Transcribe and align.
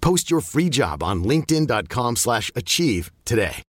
Post 0.00 0.30
your 0.30 0.40
free 0.40 0.68
job 0.68 1.02
on 1.02 1.22
linkedin.com/achieve 1.24 2.16
slash 2.16 2.50
achieve 2.54 3.10
today. 3.24 3.62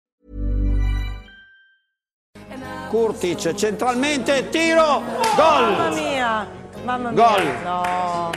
Kurtic 2.91 3.55
centralmente, 3.55 4.48
tiro, 4.50 5.03
gol! 5.37 5.70
Mamma 5.70 5.91
mia, 5.95 6.48
mamma 6.84 7.11
mia. 7.11 7.25
Gol. 7.25 7.45
No. 7.62 8.31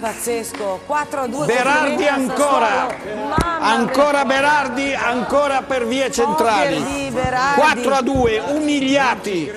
Pazzesco. 0.00 0.80
4 0.86 1.20
a 1.20 1.26
2. 1.26 1.46
Berardi 1.46 2.06
ancora, 2.06 2.96
Mamma 3.16 3.58
ancora 3.60 4.24
mia. 4.24 4.36
Berardi, 4.36 4.94
ancora 4.94 5.62
per 5.62 5.86
vie 5.86 6.10
centrali. 6.12 6.76
Poker 6.76 6.92
di 6.92 7.10
Berardi. 7.10 7.60
4 7.60 7.94
a 7.94 8.02
2, 8.02 8.38
umiliati. 8.54 9.50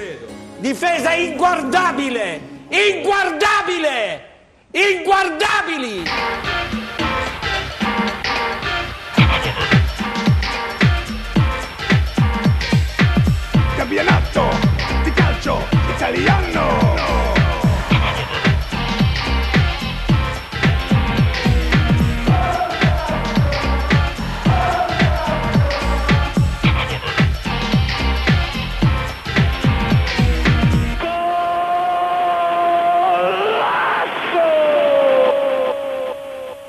Difesa 0.57 1.13
inguardabile, 1.13 2.41
inguardabile, 2.69 4.25
inguardabili. 4.71 6.03
Di 15.03 15.11
calcio 15.11 15.57
italiano. 15.95 16.97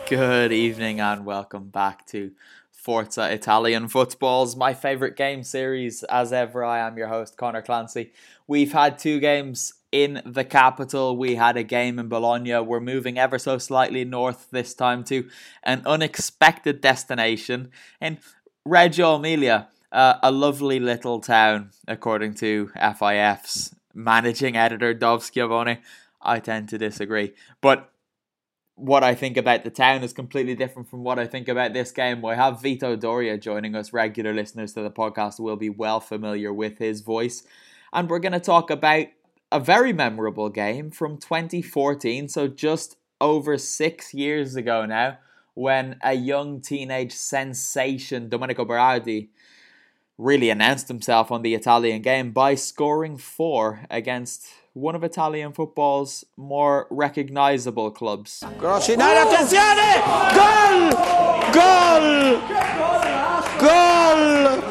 Good 0.08 0.52
evening 0.52 1.00
and 1.00 1.24
welcome 1.24 1.68
back 1.68 2.04
to 2.06 2.32
Forza 2.80 3.30
Italian 3.30 3.88
Footballs, 3.88 4.56
my 4.56 4.72
favourite 4.72 5.14
game 5.14 5.42
series. 5.42 6.02
As 6.04 6.32
ever, 6.32 6.64
I 6.64 6.78
am 6.78 6.96
your 6.96 7.08
host, 7.08 7.36
Connor 7.36 7.60
Clancy. 7.60 8.10
We've 8.46 8.72
had 8.72 8.98
two 8.98 9.20
games 9.20 9.74
in 9.92 10.22
the 10.24 10.44
capital. 10.44 11.14
We 11.14 11.34
had 11.34 11.58
a 11.58 11.62
game 11.62 11.98
in 11.98 12.08
Bologna. 12.08 12.58
We're 12.60 12.80
moving 12.80 13.18
ever 13.18 13.38
so 13.38 13.58
slightly 13.58 14.06
north 14.06 14.46
this 14.50 14.72
time 14.72 15.04
to 15.04 15.28
an 15.62 15.82
unexpected 15.84 16.80
destination 16.80 17.70
in 18.00 18.16
Reggio 18.64 19.16
Emilia, 19.16 19.68
uh, 19.92 20.14
a 20.22 20.32
lovely 20.32 20.80
little 20.80 21.20
town, 21.20 21.72
according 21.86 22.32
to 22.36 22.70
FIF's 22.74 23.74
managing 23.92 24.56
editor, 24.56 24.94
Dov 24.94 25.22
Schiavone. 25.22 25.80
I 26.22 26.38
tend 26.40 26.70
to 26.70 26.78
disagree. 26.78 27.34
But 27.60 27.89
what 28.80 29.04
I 29.04 29.14
think 29.14 29.36
about 29.36 29.62
the 29.62 29.70
town 29.70 30.02
is 30.02 30.12
completely 30.12 30.54
different 30.54 30.88
from 30.88 31.04
what 31.04 31.18
I 31.18 31.26
think 31.26 31.48
about 31.48 31.74
this 31.74 31.92
game. 31.92 32.22
We 32.22 32.34
have 32.34 32.62
Vito 32.62 32.96
Doria 32.96 33.36
joining 33.36 33.74
us. 33.74 33.92
Regular 33.92 34.32
listeners 34.32 34.72
to 34.72 34.82
the 34.82 34.90
podcast 34.90 35.38
will 35.38 35.56
be 35.56 35.68
well 35.68 36.00
familiar 36.00 36.52
with 36.52 36.78
his 36.78 37.02
voice. 37.02 37.42
And 37.92 38.08
we're 38.08 38.18
going 38.20 38.32
to 38.32 38.40
talk 38.40 38.70
about 38.70 39.06
a 39.52 39.60
very 39.60 39.92
memorable 39.92 40.48
game 40.48 40.90
from 40.90 41.18
2014, 41.18 42.28
so 42.28 42.48
just 42.48 42.96
over 43.20 43.58
six 43.58 44.14
years 44.14 44.56
ago 44.56 44.86
now, 44.86 45.18
when 45.54 45.96
a 46.02 46.14
young 46.14 46.60
teenage 46.60 47.12
sensation, 47.12 48.28
Domenico 48.28 48.64
Berardi, 48.64 49.28
really 50.16 50.50
announced 50.50 50.88
himself 50.88 51.30
on 51.30 51.42
the 51.42 51.54
Italian 51.54 52.00
game 52.00 52.30
by 52.30 52.54
scoring 52.54 53.16
four 53.16 53.84
against 53.90 54.46
one 54.72 54.94
of 54.94 55.02
Italian 55.02 55.52
football's 55.52 56.24
more 56.36 56.86
recognizable 56.90 57.90
clubs. 57.90 58.42
Area, 58.42 59.22
attenzione! 59.24 60.00
Gol! 60.34 60.90
Gol! 61.52 62.40
Gol! 63.58 64.62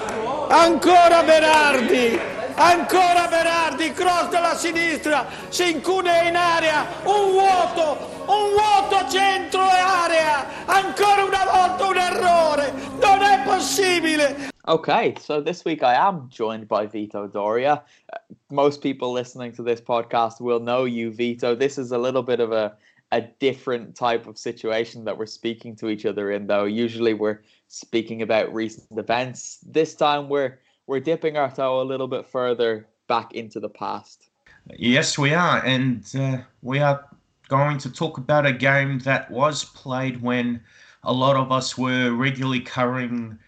Ancora 0.51 1.23
Berardi! 1.23 2.38
Ancora 2.55 3.27
Berardi, 3.29 3.93
cross 3.93 4.29
dalla 4.29 4.53
sinistra, 4.53 5.25
si 5.47 5.71
incunea 5.71 6.23
in 6.23 6.35
area, 6.35 6.85
un 7.03 7.31
vuoto, 7.31 7.97
un 8.25 8.51
vuoto 8.51 9.09
centro 9.09 9.61
e 9.61 9.77
area, 9.77 10.65
ancora 10.65 11.23
una 11.23 11.45
volta 11.49 11.88
un 11.88 11.97
errore, 11.97 12.73
non 12.99 13.21
è 13.21 13.43
possibile! 13.45 14.48
Okay, 14.69 15.16
so 15.19 15.41
this 15.41 15.66
week 15.66 15.81
I 15.81 15.96
am 15.96 16.30
joined 16.30 16.68
by 16.68 16.85
Vito 16.85 17.25
Doria. 17.25 17.81
Uh, 18.13 18.18
Most 18.52 18.84
people 18.84 19.12
listening 19.12 19.52
to 19.53 19.63
this 19.63 19.81
podcast 19.81 20.40
will 20.40 20.59
know 20.59 20.85
you, 20.85 21.09
Vito. 21.12 21.56
This 21.56 21.80
is 21.80 21.91
a 21.91 21.97
little 21.97 22.22
bit 22.22 22.40
of 22.40 22.52
a, 22.52 22.78
a 23.12 23.22
different 23.40 23.96
type 23.96 24.28
of 24.28 24.38
situation 24.38 25.06
that 25.06 25.18
we're 25.18 25.25
speaking 25.25 25.75
to 25.78 25.90
each 25.90 26.06
other 26.06 26.30
in, 26.30 26.46
though. 26.46 26.66
Usually 26.66 27.16
we're 27.16 27.41
speaking 27.68 28.22
about 28.22 28.53
recent 28.53 28.85
events. 28.96 29.57
This 29.66 29.96
time 29.96 30.30
we're 30.30 30.59
we're 30.86 31.00
dipping 31.00 31.36
our 31.36 31.50
toe 31.50 31.81
a 31.81 31.90
little 31.91 32.07
bit 32.07 32.28
further 32.28 32.86
back 33.07 33.34
into 33.34 33.59
the 33.59 33.69
past. 33.69 34.30
Yes, 34.78 35.18
we 35.18 35.34
are, 35.34 35.66
and 35.66 36.06
uh, 36.16 36.38
we 36.62 36.78
are 36.78 37.06
going 37.47 37.80
to 37.80 37.91
talk 37.91 38.19
about 38.19 38.46
a 38.46 38.53
game 38.53 39.00
that 39.00 39.31
was 39.31 39.66
played 39.66 40.22
when 40.22 40.62
a 41.06 41.12
lot 41.12 41.36
of 41.38 41.51
us 41.51 41.75
were 41.75 42.12
regularly 42.12 42.59
covering 42.59 43.40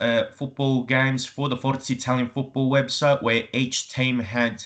uh, 0.00 0.24
football 0.32 0.82
games 0.82 1.26
for 1.26 1.48
the 1.48 1.56
Forza 1.56 1.92
Italian 1.92 2.28
football 2.28 2.70
website, 2.70 3.22
where 3.22 3.44
each 3.52 3.90
team 3.90 4.18
had 4.18 4.64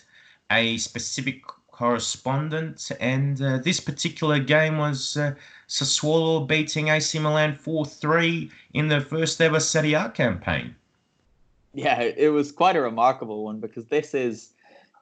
a 0.51 0.77
specific 0.79 1.43
correspondent, 1.71 2.93
and 3.01 3.43
uh, 3.43 3.59
this 3.59 3.81
particular 3.81 4.39
game 4.39 4.79
was 4.79 5.17
uh, 5.17 5.35
Sassuolo 5.69 6.47
beating 6.47 6.89
AC 6.89 7.19
Milan 7.19 7.57
4-3 7.57 8.51
in 8.75 8.89
the 8.89 9.01
first 9.01 9.41
ever 9.41 9.59
Serie 9.59 9.95
A 9.95 10.09
campaign. 10.11 10.77
Yeah, 11.73 12.01
it 12.01 12.29
was 12.29 12.53
quite 12.53 12.77
a 12.77 12.81
remarkable 12.81 13.45
one 13.45 13.59
because 13.59 13.87
this 13.87 14.15
is 14.15 14.53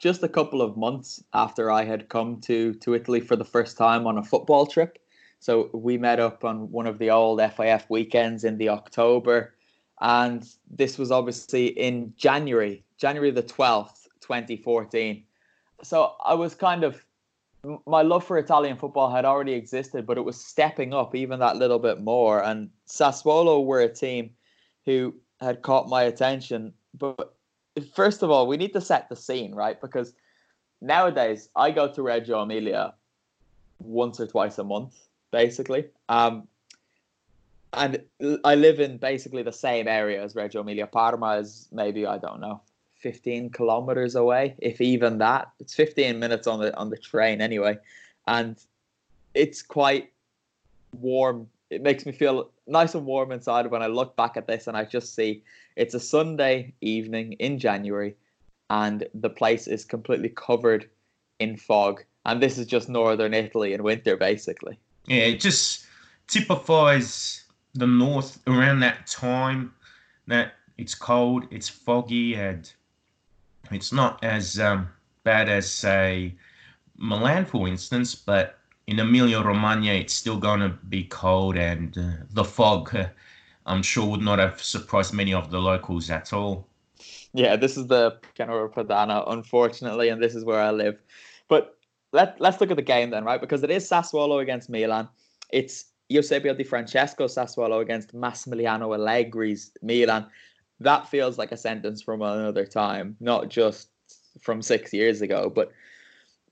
just 0.01 0.23
a 0.23 0.29
couple 0.29 0.63
of 0.63 0.77
months 0.77 1.23
after 1.35 1.71
I 1.71 1.85
had 1.85 2.09
come 2.09 2.41
to 2.43 2.73
to 2.75 2.95
Italy 2.95 3.21
for 3.21 3.37
the 3.37 3.45
first 3.45 3.77
time 3.77 4.07
on 4.07 4.17
a 4.17 4.23
football 4.23 4.67
trip. 4.67 4.99
So 5.39 5.69
we 5.75 5.99
met 5.99 6.19
up 6.21 6.45
on 6.45 6.71
one 6.73 6.87
of 6.87 6.99
the 6.99 7.11
old 7.11 7.41
FIF 7.41 7.91
weekends 7.91 8.45
in 8.45 8.57
the 8.57 8.71
October, 8.71 9.55
and 10.01 10.49
this 10.71 10.99
was 10.99 11.11
obviously 11.11 11.67
in 11.67 12.13
January, 12.17 12.85
January 12.97 13.31
the 13.31 13.43
twelfth, 13.43 14.09
twenty 14.21 14.57
fourteen. 14.57 15.25
So 15.83 16.15
I 16.25 16.35
was 16.35 16.55
kind 16.55 16.85
of 16.85 17.05
my 17.87 18.03
love 18.03 18.25
for 18.25 18.39
Italian 18.39 18.77
football 18.77 19.11
had 19.11 19.25
already 19.25 19.53
existed, 19.53 20.05
but 20.07 20.19
it 20.19 20.23
was 20.23 20.43
stepping 20.43 20.93
up 20.93 21.15
even 21.15 21.39
that 21.41 21.57
little 21.57 21.79
bit 21.79 22.01
more. 22.01 22.43
And 22.43 22.71
Sassuolo 22.89 23.65
were 23.65 23.81
a 23.81 23.89
team 23.89 24.31
who 24.85 25.15
had 25.41 25.63
caught 25.63 25.89
my 25.89 26.03
attention. 26.03 26.73
But 26.99 27.35
first 27.95 28.23
of 28.23 28.31
all, 28.31 28.47
we 28.49 28.57
need 28.57 28.73
to 28.73 28.81
set 28.81 29.09
the 29.09 29.17
scene, 29.17 29.55
right? 29.55 29.81
Because 29.81 30.15
nowadays 30.81 31.51
I 31.55 31.71
go 31.71 31.93
to 31.93 32.03
Reggio 32.03 32.43
Emilia 32.43 32.95
once 33.79 34.19
or 34.19 34.27
twice 34.27 34.59
a 34.59 34.65
month, 34.65 34.97
basically. 35.31 35.87
Um, 36.09 36.49
and 37.73 38.03
I 38.45 38.55
live 38.55 38.81
in 38.81 38.99
basically 38.99 39.43
the 39.43 39.53
same 39.53 39.89
area 39.89 40.23
as 40.23 40.35
Reggio 40.35 40.61
Emilia. 40.61 40.87
Parma 40.87 41.39
is 41.39 41.69
maybe 41.73 42.07
I 42.07 42.19
don't 42.19 42.41
know, 42.41 42.61
fifteen 42.97 43.51
kilometers 43.51 44.15
away, 44.15 44.55
if 44.59 44.81
even 44.81 45.19
that. 45.19 45.51
It's 45.61 45.75
fifteen 45.75 46.19
minutes 46.19 46.47
on 46.47 46.61
the 46.61 46.77
on 46.77 46.91
the 46.91 46.97
train 46.97 47.41
anyway, 47.41 47.79
and 48.27 48.57
it's 49.35 49.63
quite 49.63 50.13
warm. 50.99 51.49
It 51.71 51.83
makes 51.83 52.05
me 52.05 52.13
feel 52.13 52.51
nice 52.67 52.95
and 52.95 53.07
warm 53.07 53.33
inside 53.33 53.71
when 53.71 53.83
I 53.83 53.87
look 53.87 54.15
back 54.15 54.37
at 54.37 54.47
this 54.47 54.67
and 54.67 54.77
I 54.77 54.85
just 54.85 55.15
see 55.15 55.43
it's 55.75 55.95
a 55.95 56.01
Sunday 56.01 56.75
evening 56.83 57.33
in 57.35 57.59
January, 57.59 58.15
and 58.69 59.07
the 59.15 59.31
place 59.31 59.67
is 59.67 59.85
completely 59.85 60.29
covered 60.29 60.89
in 61.39 61.57
fog. 61.57 62.05
And 62.25 62.41
this 62.41 62.57
is 62.57 62.67
just 62.67 62.89
northern 62.89 63.35
Italy 63.35 63.73
in 63.73 63.83
winter, 63.83 64.17
basically. 64.17 64.79
Yeah, 65.07 65.23
it 65.23 65.41
just 65.41 65.87
typifies 66.29 67.45
the 67.75 67.87
north 67.87 68.41
around 68.47 68.81
that 68.81 69.07
time 69.07 69.73
that 70.27 70.55
it's 70.79 70.95
cold, 70.95 71.47
it's 71.51 71.69
foggy, 71.69 72.35
and 72.35 72.73
it's 73.71 73.93
not 73.93 74.23
as 74.25 74.59
um, 74.59 74.89
bad 75.25 75.49
as, 75.49 75.71
say, 75.71 76.35
Milan, 76.97 77.45
for 77.47 77.69
instance, 77.69 78.15
but 78.15 78.59
in 78.87 78.99
Emilia 78.99 79.41
Romagna, 79.41 79.93
it's 79.93 80.15
still 80.15 80.39
going 80.39 80.61
to 80.61 80.71
be 80.89 81.05
cold, 81.05 81.57
and 81.57 81.97
uh, 81.97 82.25
the 82.31 82.45
fog, 82.45 82.95
uh, 82.95 83.07
I'm 83.67 83.83
sure, 83.83 84.07
would 84.07 84.21
not 84.23 84.39
have 84.39 84.63
surprised 84.63 85.13
many 85.15 85.33
of 85.33 85.51
the 85.51 85.61
locals 85.61 86.11
at 86.11 86.33
all. 86.33 86.67
Yeah, 87.33 87.57
this 87.57 87.77
is 87.77 87.87
the 87.87 88.19
Pianura 88.37 88.73
Padana, 88.73 89.25
unfortunately, 89.31 90.09
and 90.11 90.23
this 90.23 90.35
is 90.35 90.45
where 90.45 90.61
I 90.61 90.71
live. 90.71 91.01
But 91.49 91.79
let, 92.13 92.41
let's 92.41 92.61
look 92.61 92.71
at 92.71 92.77
the 92.77 92.83
game 92.83 93.11
then, 93.11 93.25
right? 93.25 93.41
Because 93.41 93.63
it 93.63 93.71
is 93.71 93.89
Sassuolo 93.89 94.43
against 94.43 94.69
Milan. 94.69 95.09
It's 95.51 95.87
Eusebio 96.13 96.55
Di 96.55 96.65
Francesco 96.65 97.27
Sassuolo 97.27 97.81
against 97.81 98.15
Massimiliano 98.15 98.95
Allegri's 98.95 99.73
Milan. 99.83 100.27
That 100.81 101.09
feels 101.09 101.39
like 101.39 101.53
a 101.53 101.57
sentence 101.57 102.03
from 102.03 102.23
another 102.23 102.67
time, 102.67 103.17
not 103.21 103.49
just 103.49 103.89
from 104.41 104.63
six 104.63 104.93
years 104.93 105.23
ago. 105.23 105.51
But 105.51 105.73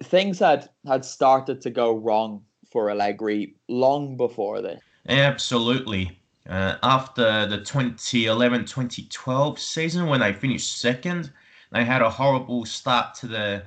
things 0.03 0.39
had 0.39 0.69
had 0.87 1.05
started 1.05 1.61
to 1.63 1.71
go 1.71 1.95
wrong 1.95 2.43
for 2.71 2.91
Allegri 2.91 3.55
long 3.69 4.17
before 4.17 4.63
this. 4.63 4.81
Absolutely. 5.09 6.19
Uh, 6.49 6.77
after 6.83 7.47
the 7.47 7.59
2011 7.59 8.65
2012 8.65 9.59
season, 9.59 10.07
when 10.07 10.21
they 10.21 10.33
finished 10.33 10.81
second, 10.81 11.33
they 11.73 11.85
had 11.85 12.03
a 12.03 12.11
horrible 12.11 12.65
start 12.65 13.15
to 13.15 13.27
the 13.27 13.63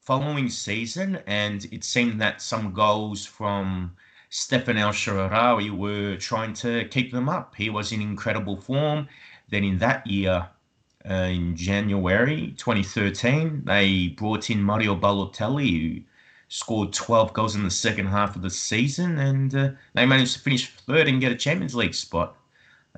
following 0.00 0.48
season, 0.48 1.18
and 1.26 1.66
it 1.72 1.84
seemed 1.84 2.20
that 2.20 2.42
some 2.42 2.72
goals 2.72 3.24
from 3.24 3.92
Stefan 4.36 4.76
El 4.76 4.90
Shaarawy 4.90 5.70
were 5.70 6.16
trying 6.16 6.54
to 6.54 6.88
keep 6.88 7.12
them 7.12 7.28
up. 7.28 7.54
He 7.54 7.70
was 7.70 7.92
in 7.92 8.02
incredible 8.02 8.56
form. 8.56 9.06
Then 9.48 9.62
in 9.62 9.78
that 9.78 10.04
year, 10.08 10.48
uh, 11.08 11.14
in 11.14 11.54
January 11.54 12.52
2013, 12.56 13.62
they 13.64 14.08
brought 14.08 14.50
in 14.50 14.60
Mario 14.60 14.96
Balotelli, 14.96 15.70
who 15.70 16.02
scored 16.48 16.92
12 16.92 17.32
goals 17.32 17.54
in 17.54 17.62
the 17.62 17.70
second 17.70 18.08
half 18.08 18.34
of 18.34 18.42
the 18.42 18.50
season, 18.50 19.18
and 19.18 19.54
uh, 19.54 19.70
they 19.92 20.04
managed 20.04 20.32
to 20.32 20.40
finish 20.40 20.68
third 20.68 21.06
and 21.06 21.20
get 21.20 21.30
a 21.30 21.36
Champions 21.36 21.76
League 21.76 21.94
spot. 21.94 22.36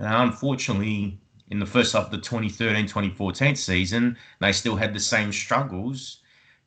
Uh, 0.01 0.05
unfortunately, 0.07 1.19
in 1.51 1.59
the 1.59 1.67
first 1.67 1.93
half 1.93 2.07
of 2.07 2.13
the 2.13 2.17
2013-2014 2.17 3.59
season, 3.59 4.17
they 4.41 4.53
still 4.53 4.77
had 4.77 4.95
the 4.95 5.01
same 5.01 5.31
struggles, 5.31 6.21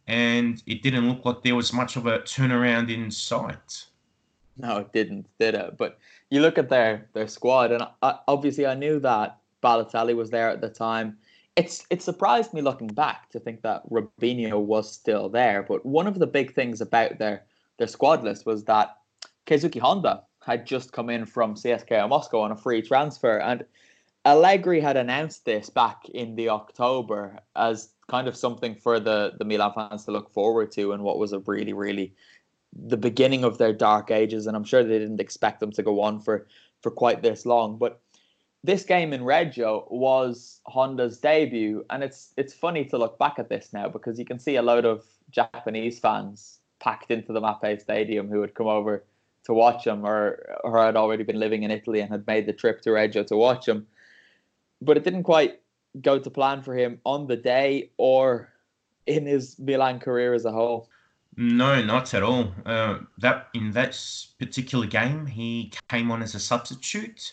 and 0.05 0.61
it 0.67 0.83
didn't 0.83 1.09
look 1.09 1.25
like 1.25 1.41
there 1.41 1.55
was 1.55 1.73
much 1.73 1.95
of 1.95 2.05
a 2.05 2.19
turnaround 2.19 2.93
in 2.93 3.09
sight. 3.09 3.87
No, 4.61 4.77
it 4.77 4.91
didn't, 4.91 5.25
did 5.39 5.55
it? 5.55 5.77
But 5.77 5.97
you 6.29 6.41
look 6.41 6.57
at 6.57 6.69
their 6.69 7.07
their 7.13 7.27
squad, 7.27 7.71
and 7.71 7.83
I, 8.01 8.19
obviously 8.27 8.67
I 8.67 8.75
knew 8.75 8.99
that 8.99 9.37
Balotelli 9.63 10.15
was 10.15 10.29
there 10.29 10.49
at 10.49 10.59
the 10.59 10.69
time. 10.69 11.17
It's 11.55 11.85
it 11.89 12.01
surprised 12.01 12.53
me 12.53 12.61
looking 12.61 12.87
back 12.87 13.29
to 13.29 13.39
think 13.39 13.61
that 13.61 13.89
Robinho 13.89 14.59
was 14.59 14.91
still 14.91 15.29
there. 15.29 15.63
But 15.63 15.85
one 15.85 16.07
of 16.07 16.19
the 16.19 16.27
big 16.27 16.53
things 16.53 16.81
about 16.81 17.19
their 17.19 17.43
their 17.77 17.87
squad 17.87 18.23
list 18.23 18.45
was 18.45 18.65
that 18.65 18.97
Keisuke 19.47 19.79
Honda 19.79 20.23
had 20.43 20.65
just 20.65 20.91
come 20.91 21.09
in 21.09 21.25
from 21.25 21.55
CSKA 21.55 22.09
Moscow 22.09 22.41
on 22.41 22.51
a 22.51 22.57
free 22.57 22.81
transfer, 22.81 23.39
and 23.39 23.63
Allegri 24.25 24.81
had 24.81 24.97
announced 24.97 25.45
this 25.45 25.69
back 25.69 26.09
in 26.09 26.35
the 26.35 26.49
October 26.49 27.39
as 27.55 27.93
kind 28.09 28.27
of 28.27 28.35
something 28.35 28.75
for 28.75 28.99
the 28.99 29.33
the 29.39 29.45
Milan 29.45 29.71
fans 29.73 30.03
to 30.03 30.11
look 30.11 30.29
forward 30.29 30.69
to, 30.73 30.91
and 30.91 31.01
what 31.01 31.17
was 31.17 31.31
a 31.31 31.39
really 31.39 31.71
really 31.71 32.13
the 32.73 32.97
beginning 32.97 33.43
of 33.43 33.57
their 33.57 33.73
dark 33.73 34.11
ages, 34.11 34.47
and 34.47 34.55
I'm 34.55 34.63
sure 34.63 34.83
they 34.83 34.99
didn't 34.99 35.19
expect 35.19 35.59
them 35.59 35.71
to 35.71 35.83
go 35.83 36.01
on 36.01 36.19
for 36.19 36.47
for 36.81 36.91
quite 36.91 37.21
this 37.21 37.45
long. 37.45 37.77
But 37.77 37.99
this 38.63 38.83
game 38.83 39.13
in 39.13 39.23
Reggio 39.23 39.87
was 39.89 40.61
Honda's 40.65 41.17
debut, 41.17 41.85
and 41.89 42.03
it's 42.03 42.33
it's 42.37 42.53
funny 42.53 42.85
to 42.85 42.97
look 42.97 43.17
back 43.17 43.39
at 43.39 43.49
this 43.49 43.73
now 43.73 43.89
because 43.89 44.19
you 44.19 44.25
can 44.25 44.39
see 44.39 44.55
a 44.55 44.61
load 44.61 44.85
of 44.85 45.03
Japanese 45.31 45.99
fans 45.99 46.59
packed 46.79 47.11
into 47.11 47.33
the 47.33 47.41
Mapei 47.41 47.79
Stadium 47.79 48.29
who 48.29 48.41
had 48.41 48.53
come 48.53 48.67
over 48.67 49.03
to 49.45 49.53
watch 49.53 49.87
him, 49.87 50.05
or 50.05 50.59
or 50.63 50.83
had 50.83 50.95
already 50.95 51.23
been 51.23 51.39
living 51.39 51.63
in 51.63 51.71
Italy 51.71 52.01
and 52.01 52.11
had 52.11 52.27
made 52.27 52.45
the 52.45 52.53
trip 52.53 52.81
to 52.81 52.91
Reggio 52.91 53.23
to 53.23 53.37
watch 53.37 53.67
him. 53.67 53.87
But 54.81 54.97
it 54.97 55.03
didn't 55.03 55.23
quite 55.23 55.59
go 56.01 56.19
to 56.19 56.29
plan 56.29 56.61
for 56.61 56.75
him 56.75 56.99
on 57.05 57.27
the 57.27 57.35
day 57.35 57.89
or 57.97 58.53
in 59.07 59.25
his 59.25 59.57
Milan 59.57 59.99
career 59.99 60.33
as 60.33 60.45
a 60.45 60.51
whole. 60.51 60.89
No, 61.41 61.81
not 61.81 62.13
at 62.13 62.21
all. 62.21 62.53
Uh, 62.65 62.99
that 63.19 63.47
in 63.53 63.71
that 63.71 63.97
particular 64.39 64.85
game, 64.85 65.25
he 65.25 65.71
came 65.87 66.11
on 66.11 66.21
as 66.21 66.35
a 66.35 66.39
substitute, 66.39 67.31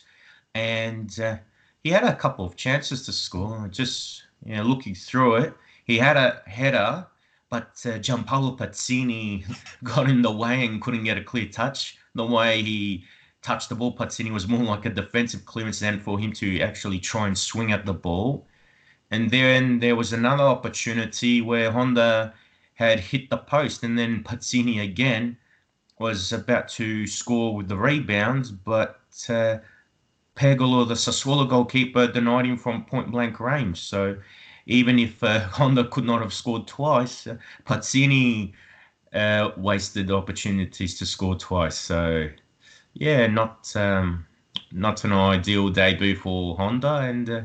and 0.55 1.19
uh, 1.19 1.39
he 1.83 1.91
had 1.91 2.05
a 2.05 2.15
couple 2.15 2.47
of 2.47 2.55
chances 2.55 3.05
to 3.07 3.13
score. 3.13 3.67
Just 3.67 4.23
you 4.45 4.55
know, 4.55 4.63
looking 4.63 4.95
through 4.95 5.37
it, 5.39 5.55
he 5.87 5.99
had 5.99 6.17
a 6.17 6.41
header, 6.47 7.05
but 7.51 7.73
uh, 7.85 7.99
Gianpaolo 7.99 8.57
Pazzini 8.57 9.45
got 9.83 10.09
in 10.09 10.23
the 10.23 10.31
way 10.31 10.65
and 10.65 10.81
couldn't 10.81 11.03
get 11.03 11.19
a 11.19 11.25
clear 11.25 11.49
touch. 11.49 11.99
The 12.15 12.25
way 12.25 12.63
he 12.63 13.05
touched 13.43 13.71
the 13.71 13.75
ball, 13.75 13.97
Pazzini 13.97 14.31
was 14.31 14.47
more 14.47 14.63
like 14.63 14.87
a 14.87 14.91
defensive 14.91 15.45
clearance 15.47 15.81
than 15.81 15.99
for 15.99 16.17
him 16.17 16.33
to 16.35 16.61
actually 16.61 17.01
try 17.01 17.27
and 17.27 17.37
swing 17.37 17.73
at 17.73 17.85
the 17.85 17.95
ball. 17.95 18.47
And 19.11 19.33
then 19.33 19.81
there 19.81 19.97
was 19.97 20.13
another 20.13 20.45
opportunity 20.45 21.41
where 21.41 21.73
Honda 21.73 22.35
had 22.77 23.01
hit 23.01 23.29
the 23.31 23.39
post, 23.39 23.83
and 23.83 23.99
then 23.99 24.23
Pazzini 24.23 24.83
again 24.83 25.37
was 25.99 26.33
about 26.33 26.69
to 26.69 27.07
score 27.07 27.55
with 27.55 27.69
the 27.69 27.77
rebound, 27.77 28.59
but 28.65 29.01
uh, 29.29 29.59
Pegolo, 30.37 30.87
the 30.87 30.95
Sassuolo 30.95 31.49
goalkeeper, 31.49 32.07
denied 32.07 32.45
him 32.45 32.59
from 32.59 32.85
point 32.85 33.11
blank 33.11 33.41
range. 33.41 33.81
So 33.81 34.17
even 34.67 34.99
if 34.99 35.23
uh, 35.25 35.41
Honda 35.49 35.85
could 35.89 36.05
not 36.05 36.21
have 36.21 36.35
scored 36.35 36.67
twice, 36.67 37.27
uh, 37.27 37.39
Pazzini 37.65 38.53
uh, 39.15 39.51
wasted 39.57 40.11
opportunities 40.11 40.99
to 40.99 41.07
score 41.07 41.35
twice. 41.35 41.77
So 41.77 42.29
yeah, 42.93 43.27
not 43.27 43.75
um, 43.75 44.27
not 44.71 45.05
an 45.05 45.13
ideal 45.13 45.71
debut 45.71 46.17
for 46.17 46.57
Honda, 46.57 46.97
and 46.97 47.31
uh, 47.31 47.41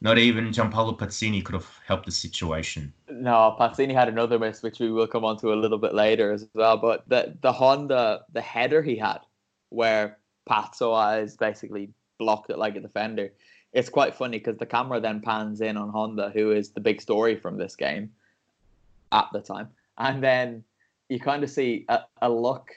not 0.00 0.18
even 0.18 0.50
Gianpaolo 0.50 0.96
Pazzini 0.96 1.44
could 1.44 1.54
have 1.54 1.68
helped 1.86 2.06
the 2.06 2.12
situation. 2.12 2.92
No, 3.10 3.56
Pazzini 3.58 3.94
had 3.94 4.08
another 4.08 4.38
miss, 4.38 4.62
which 4.62 4.78
we 4.78 4.90
will 4.90 5.06
come 5.06 5.24
on 5.24 5.36
to 5.38 5.52
a 5.52 5.56
little 5.56 5.78
bit 5.78 5.94
later 5.94 6.32
as 6.32 6.46
well. 6.54 6.76
But 6.76 7.08
the 7.08 7.36
the 7.40 7.52
Honda, 7.52 8.24
the 8.32 8.40
header 8.40 8.82
he 8.82 8.96
had, 8.96 9.18
where 9.70 10.18
Pazzo 10.48 11.22
is 11.22 11.36
basically 11.36 11.90
blocked 12.18 12.50
it 12.50 12.58
like 12.58 12.76
a 12.76 12.80
defender. 12.80 13.32
It's 13.72 13.88
quite 13.88 14.14
funny 14.14 14.38
because 14.38 14.56
the 14.56 14.66
camera 14.66 15.00
then 15.00 15.20
pans 15.20 15.60
in 15.60 15.76
on 15.76 15.90
Honda, 15.90 16.30
who 16.30 16.52
is 16.52 16.70
the 16.70 16.80
big 16.80 17.00
story 17.00 17.36
from 17.36 17.58
this 17.58 17.76
game 17.76 18.10
at 19.12 19.28
the 19.32 19.40
time, 19.40 19.68
and 19.98 20.22
then 20.22 20.64
you 21.08 21.18
kind 21.18 21.42
of 21.42 21.50
see 21.50 21.86
a, 21.88 22.00
a 22.22 22.30
look 22.30 22.70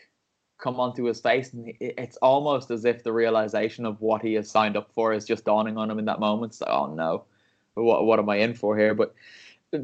come 0.62 0.80
onto 0.80 1.04
his 1.04 1.20
face, 1.20 1.52
and 1.52 1.74
it's 1.80 2.18
almost 2.18 2.72
as 2.72 2.86
if 2.86 3.04
the 3.04 3.12
realization 3.12 3.86
of 3.86 4.00
what 4.00 4.22
he 4.22 4.36
has 4.36 4.50
signed 4.50 4.78
up 4.78 4.90
for 4.94 5.12
is 5.12 5.26
just 5.26 5.44
dawning 5.44 5.78
on 5.78 5.92
him 5.92 6.00
in 6.00 6.06
that 6.06 6.20
moment. 6.20 6.54
So, 6.54 6.66
oh 6.68 6.94
no, 6.94 7.26
what 7.74 8.06
what 8.06 8.20
am 8.20 8.30
I 8.30 8.38
in 8.38 8.54
for 8.54 8.78
here? 8.78 8.94
But 8.94 9.14
uh, 9.74 9.80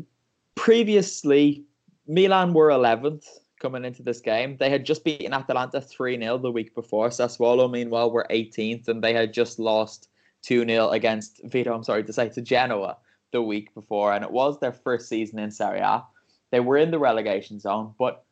previously, 0.56 1.64
Milan 2.08 2.54
were 2.54 2.70
11th 2.70 3.26
coming 3.60 3.84
into 3.84 4.04
this 4.04 4.22
game. 4.22 4.56
They 4.58 4.70
had 4.70 4.86
just 4.86 5.04
beaten 5.04 5.34
Atalanta 5.34 5.82
3 5.82 6.20
0 6.20 6.38
the 6.38 6.52
week 6.52 6.74
before. 6.76 7.10
Sassuolo, 7.10 7.70
meanwhile, 7.70 8.12
were 8.12 8.28
18th, 8.30 8.88
and 8.88 9.04
they 9.04 9.14
had 9.14 9.34
just 9.34 9.60
lost 9.60 10.10
2 10.44 10.66
0 10.66 10.90
against 10.90 11.42
Vito, 11.44 11.74
I'm 11.74 11.84
sorry 11.84 12.04
to 12.04 12.14
say, 12.14 12.30
to 12.30 12.42
Genoa 12.42 12.98
the 13.32 13.42
week 13.42 13.74
before. 13.74 14.14
And 14.14 14.24
it 14.24 14.32
was 14.32 14.60
their 14.60 14.72
first 14.72 15.10
season 15.10 15.40
in 15.40 15.52
Serie 15.52 15.80
A. 15.80 16.04
They 16.52 16.62
were 16.62 16.78
in 16.78 16.92
the 16.92 17.00
relegation 17.00 17.60
zone, 17.60 17.94
but 18.00 18.24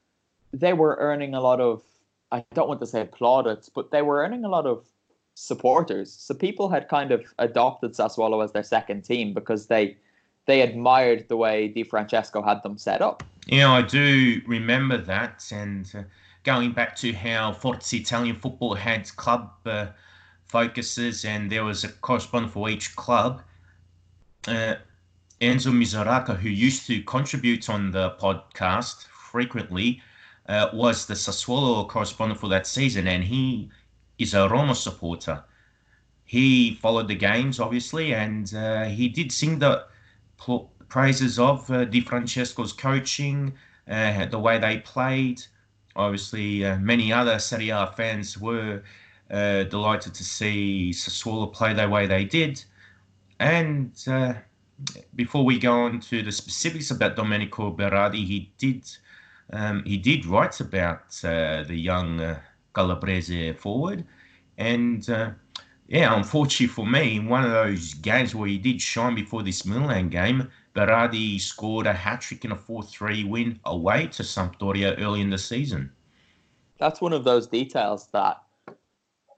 they 0.54 0.72
were 0.72 0.96
earning 1.00 1.34
a 1.34 1.42
lot 1.42 1.60
of 1.60 1.84
I 2.36 2.44
don't 2.54 2.68
want 2.68 2.82
to 2.82 2.88
say 2.88 3.06
plaudits, 3.06 3.70
but 3.70 3.92
they 3.92 4.02
were 4.02 4.18
earning 4.24 4.44
a 4.44 4.50
lot 4.50 4.66
of 4.66 4.86
supporters. 5.36 6.12
So 6.12 6.34
people 6.34 6.68
had 6.70 6.90
kind 6.90 7.12
of 7.12 7.24
adopted 7.40 7.92
Sassuolo 7.94 8.44
as 8.44 8.52
their 8.52 8.64
second 8.64 9.04
team 9.04 9.34
because 9.34 9.68
they 9.68 9.98
they 10.48 10.62
admired 10.62 11.28
the 11.28 11.38
way 11.38 11.70
Di 11.70 11.84
Francesco 11.84 12.42
had 12.42 12.62
them 12.62 12.78
set 12.78 13.02
up. 13.02 13.24
Yeah, 13.48 13.72
I 13.72 13.82
do 13.82 14.42
remember 14.46 14.98
that, 14.98 15.50
and 15.52 15.90
uh, 15.96 16.04
going 16.44 16.72
back 16.74 16.96
to 16.98 17.14
how 17.14 17.54
Forza 17.54 17.96
Italian 17.96 18.36
football 18.36 18.76
had 18.76 19.04
club 19.16 19.52
uh, 19.66 19.88
focuses, 20.46 21.26
and 21.26 21.50
there 21.50 21.64
was 21.64 21.84
a 21.84 21.90
correspondent 21.90 22.54
for 22.54 22.70
each 22.70 22.96
club. 22.96 23.42
Uh, 24.48 24.76
Enzo 25.42 25.72
Misurata, 25.72 26.38
who 26.38 26.50
used 26.50 26.86
to 26.88 27.02
contribute 27.04 27.70
on 27.70 27.92
the 27.92 28.12
podcast 28.20 29.06
frequently, 29.06 30.02
uh, 30.48 30.70
was 30.74 31.06
the 31.06 31.14
Sassuolo 31.14 31.88
correspondent 31.88 32.40
for 32.40 32.50
that 32.50 32.68
season, 32.68 33.08
and 33.08 33.24
he 33.24 33.70
is 34.18 34.34
a 34.34 34.48
Roma 34.48 34.76
supporter. 34.76 35.44
He 36.24 36.76
followed 36.76 37.08
the 37.08 37.16
games, 37.16 37.60
obviously, 37.60 38.14
and 38.14 38.54
uh, 38.54 38.86
he 38.86 39.10
did 39.10 39.32
sing 39.32 39.60
the 39.60 39.86
praises 40.90 41.40
of 41.40 41.70
uh, 41.70 41.86
Di 41.86 42.02
Francesco's 42.02 42.74
coaching, 42.74 43.54
uh, 43.90 44.26
the 44.26 44.40
way 44.40 44.58
they 44.58 44.80
played. 44.80 45.42
Obviously, 45.96 46.66
uh, 46.66 46.78
many 46.78 47.14
other 47.14 47.40
Serie 47.40 47.70
A 47.70 47.88
fans 47.96 48.38
were 48.40 48.84
delighted 49.30 50.14
to 50.14 50.24
see 50.24 50.92
Sassuolo 50.92 51.52
play 51.52 51.74
the 51.74 51.90
way 51.90 52.06
they 52.06 52.26
did. 52.26 52.64
And 53.40 53.92
before 55.16 55.44
we 55.46 55.58
go 55.58 55.74
on 55.86 56.00
to 56.02 56.22
the 56.22 56.32
specifics 56.32 56.92
about 56.92 57.16
Domenico 57.16 57.72
Berardi, 57.76 58.26
he 58.26 58.52
did 58.58 58.86
um, 59.52 59.84
he 59.86 59.98
did 59.98 60.26
write 60.26 60.60
about 60.60 61.04
uh, 61.24 61.64
the 61.64 61.76
young 61.76 62.20
uh, 62.20 62.40
Calabrese 62.74 63.54
forward, 63.54 64.06
and 64.58 65.10
uh, 65.10 65.32
yeah, 65.88 66.16
unfortunately 66.16 66.68
for 66.68 66.86
me, 66.86 67.18
in 67.18 67.28
one 67.28 67.46
of 67.46 67.52
those 67.52 67.94
games 67.94 68.34
where 68.34 68.48
he 68.48 68.58
did 68.58 68.82
shine 68.82 69.14
before 69.14 69.44
this 69.44 69.66
Milan 69.66 70.10
game, 70.10 70.50
Berardi 70.76 71.40
scored 71.40 71.86
a 71.86 71.94
hat 71.94 72.22
trick 72.22 72.44
in 72.44 72.52
a 72.52 72.56
4 72.56 72.84
3 72.84 73.24
win 73.26 73.60
away 73.66 74.08
to 74.08 74.24
Sampdoria 74.24 75.00
early 75.00 75.22
in 75.22 75.30
the 75.30 75.38
season. 75.38 75.92
That's 76.80 77.02
one 77.02 77.14
of 77.14 77.24
those 77.24 77.48
details 77.48 78.08
that 78.14 78.42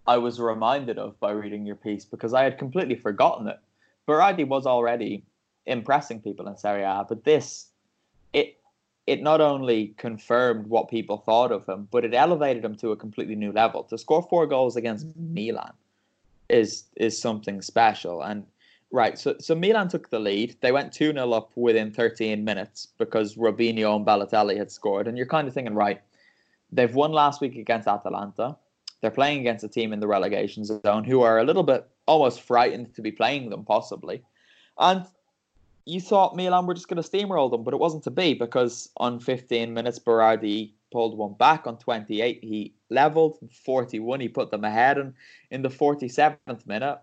I 0.07 0.17
was 0.17 0.39
reminded 0.39 0.97
of 0.97 1.19
by 1.19 1.31
reading 1.31 1.65
your 1.65 1.75
piece 1.75 2.05
because 2.05 2.33
I 2.33 2.43
had 2.43 2.57
completely 2.57 2.95
forgotten 2.95 3.47
it. 3.47 3.59
Berardi 4.07 4.47
was 4.47 4.65
already 4.65 5.25
impressing 5.65 6.21
people 6.21 6.47
in 6.47 6.55
Serie 6.55 6.83
A, 6.83 7.05
but 7.07 7.25
this, 7.25 7.67
it 8.31 8.56
it 9.07 9.23
not 9.23 9.39
only 9.39 9.95
confirmed 9.97 10.67
what 10.67 10.89
people 10.89 11.17
thought 11.17 11.51
of 11.53 11.65
him, 11.65 11.87
but 11.89 12.03
it 12.03 12.13
elevated 12.13 12.63
him 12.63 12.75
to 12.75 12.91
a 12.91 12.97
completely 12.97 13.35
new 13.35 13.53
level. 13.53 13.83
To 13.83 13.97
score 13.97 14.21
four 14.21 14.45
goals 14.45 14.75
against 14.75 15.07
mm-hmm. 15.07 15.33
Milan 15.33 15.73
is 16.49 16.83
is 16.97 17.19
something 17.19 17.61
special. 17.61 18.21
And 18.21 18.45
right, 18.91 19.17
so 19.17 19.35
so 19.39 19.55
Milan 19.55 19.87
took 19.87 20.09
the 20.09 20.19
lead. 20.19 20.57
They 20.59 20.73
went 20.73 20.91
2 20.91 21.13
0 21.13 21.31
up 21.31 21.51
within 21.55 21.91
13 21.91 22.43
minutes 22.43 22.89
because 22.97 23.35
Robinho 23.35 23.95
and 23.95 24.05
Balotelli 24.05 24.57
had 24.57 24.71
scored. 24.71 25.07
And 25.07 25.17
you're 25.17 25.25
kind 25.25 25.47
of 25.47 25.53
thinking, 25.53 25.73
right, 25.73 26.01
they've 26.71 26.93
won 26.93 27.13
last 27.13 27.39
week 27.39 27.55
against 27.55 27.87
Atalanta. 27.87 28.57
They're 28.99 29.11
playing 29.11 29.39
against 29.39 29.63
a 29.63 29.69
team 29.69 29.93
in 29.93 30.01
the 30.01 30.07
relegation 30.07 30.65
zone 30.65 31.05
who 31.05 31.21
are 31.21 31.39
a 31.39 31.43
little 31.43 31.63
bit 31.63 31.87
almost 32.07 32.41
frightened 32.41 32.95
to 32.95 33.01
be 33.01 33.11
playing 33.11 33.51
them, 33.51 33.63
possibly. 33.63 34.23
And 34.77 35.05
you 35.87 36.01
thought 36.01 36.35
Milan 36.35 36.65
were 36.65 36.73
just 36.73 36.89
going 36.89 37.01
to 37.01 37.09
steamroll 37.09 37.49
them, 37.49 37.63
but 37.63 37.73
it 37.73 37.79
wasn't 37.79 38.03
to 38.03 38.11
be 38.11 38.33
because 38.33 38.89
on 38.97 39.21
15 39.21 39.73
minutes, 39.73 39.99
Berardi 39.99 40.73
pulled 40.91 41.17
one 41.17 41.33
back. 41.33 41.65
On 41.65 41.77
28, 41.77 42.43
he 42.43 42.75
leveled. 42.89 43.37
41, 43.63 44.19
he 44.19 44.27
put 44.27 44.51
them 44.51 44.65
ahead. 44.65 44.97
And 44.97 45.13
in 45.49 45.61
the 45.61 45.69
47th 45.69 46.67
minute, 46.67 46.99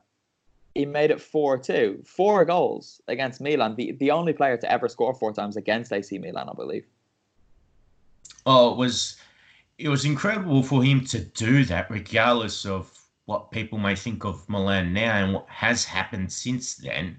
he 0.74 0.84
made 0.84 1.10
it 1.10 1.20
4 1.20 1.56
2. 1.56 2.02
Four 2.04 2.44
goals 2.44 3.00
against 3.08 3.40
Milan. 3.40 3.74
The, 3.74 3.92
the 3.92 4.10
only 4.10 4.34
player 4.34 4.58
to 4.58 4.70
ever 4.70 4.88
score 4.88 5.14
four 5.14 5.32
times 5.32 5.56
against 5.56 5.90
AC 5.90 6.18
Milan, 6.18 6.50
I 6.50 6.54
believe. 6.54 6.84
Oh, 8.44 8.72
it 8.72 8.76
was 8.76 9.16
it 9.78 9.88
was 9.88 10.04
incredible 10.04 10.62
for 10.62 10.84
him 10.84 11.04
to 11.06 11.20
do 11.20 11.64
that, 11.64 11.90
regardless 11.90 12.66
of 12.66 12.92
what 13.24 13.50
people 13.50 13.78
may 13.78 13.96
think 13.96 14.24
of 14.24 14.46
Milan 14.46 14.92
now 14.92 15.16
and 15.16 15.32
what 15.32 15.48
has 15.48 15.86
happened 15.86 16.30
since 16.30 16.74
then. 16.74 17.18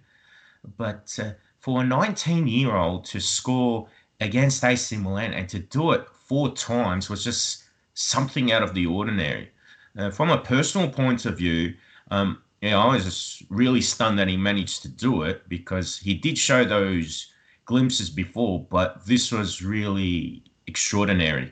But 0.77 1.17
uh, 1.21 1.31
for 1.65 1.81
a 1.81 1.83
19 1.83 2.45
year 2.45 2.75
old 2.75 3.03
to 3.05 3.19
score 3.19 3.87
against 4.19 4.63
AC 4.63 4.95
Milan 4.97 5.33
and 5.33 5.49
to 5.49 5.57
do 5.57 5.93
it 5.93 6.07
four 6.07 6.53
times 6.53 7.09
was 7.09 7.23
just 7.23 7.63
something 7.95 8.51
out 8.51 8.61
of 8.61 8.75
the 8.75 8.85
ordinary. 8.85 9.49
Uh, 9.97 10.11
from 10.11 10.29
a 10.29 10.37
personal 10.37 10.87
point 10.87 11.25
of 11.25 11.39
view, 11.39 11.73
um, 12.11 12.39
I 12.61 12.93
was 12.93 13.05
just 13.05 13.43
really 13.49 13.81
stunned 13.81 14.19
that 14.19 14.27
he 14.27 14.37
managed 14.37 14.83
to 14.83 14.89
do 14.89 15.23
it 15.23 15.49
because 15.49 15.97
he 15.97 16.13
did 16.13 16.37
show 16.37 16.63
those 16.65 17.31
glimpses 17.65 18.11
before, 18.11 18.67
but 18.69 19.03
this 19.07 19.31
was 19.31 19.63
really 19.63 20.43
extraordinary. 20.67 21.51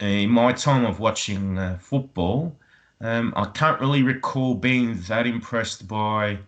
In 0.00 0.28
my 0.28 0.52
time 0.52 0.84
of 0.84 1.00
watching 1.00 1.56
uh, 1.56 1.78
football, 1.78 2.58
um, 3.00 3.32
I 3.36 3.46
can't 3.46 3.80
really 3.80 4.02
recall 4.02 4.54
being 4.54 5.00
that 5.08 5.26
impressed 5.26 5.88
by 5.88 6.40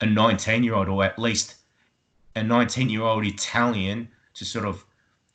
a 0.00 0.06
19 0.06 0.64
year 0.64 0.74
old, 0.74 0.88
or 0.88 1.04
at 1.04 1.16
least 1.16 1.57
a 2.38 2.42
19 2.42 2.88
year 2.88 3.02
old 3.02 3.24
Italian 3.26 4.08
to 4.34 4.44
sort 4.44 4.64
of 4.64 4.84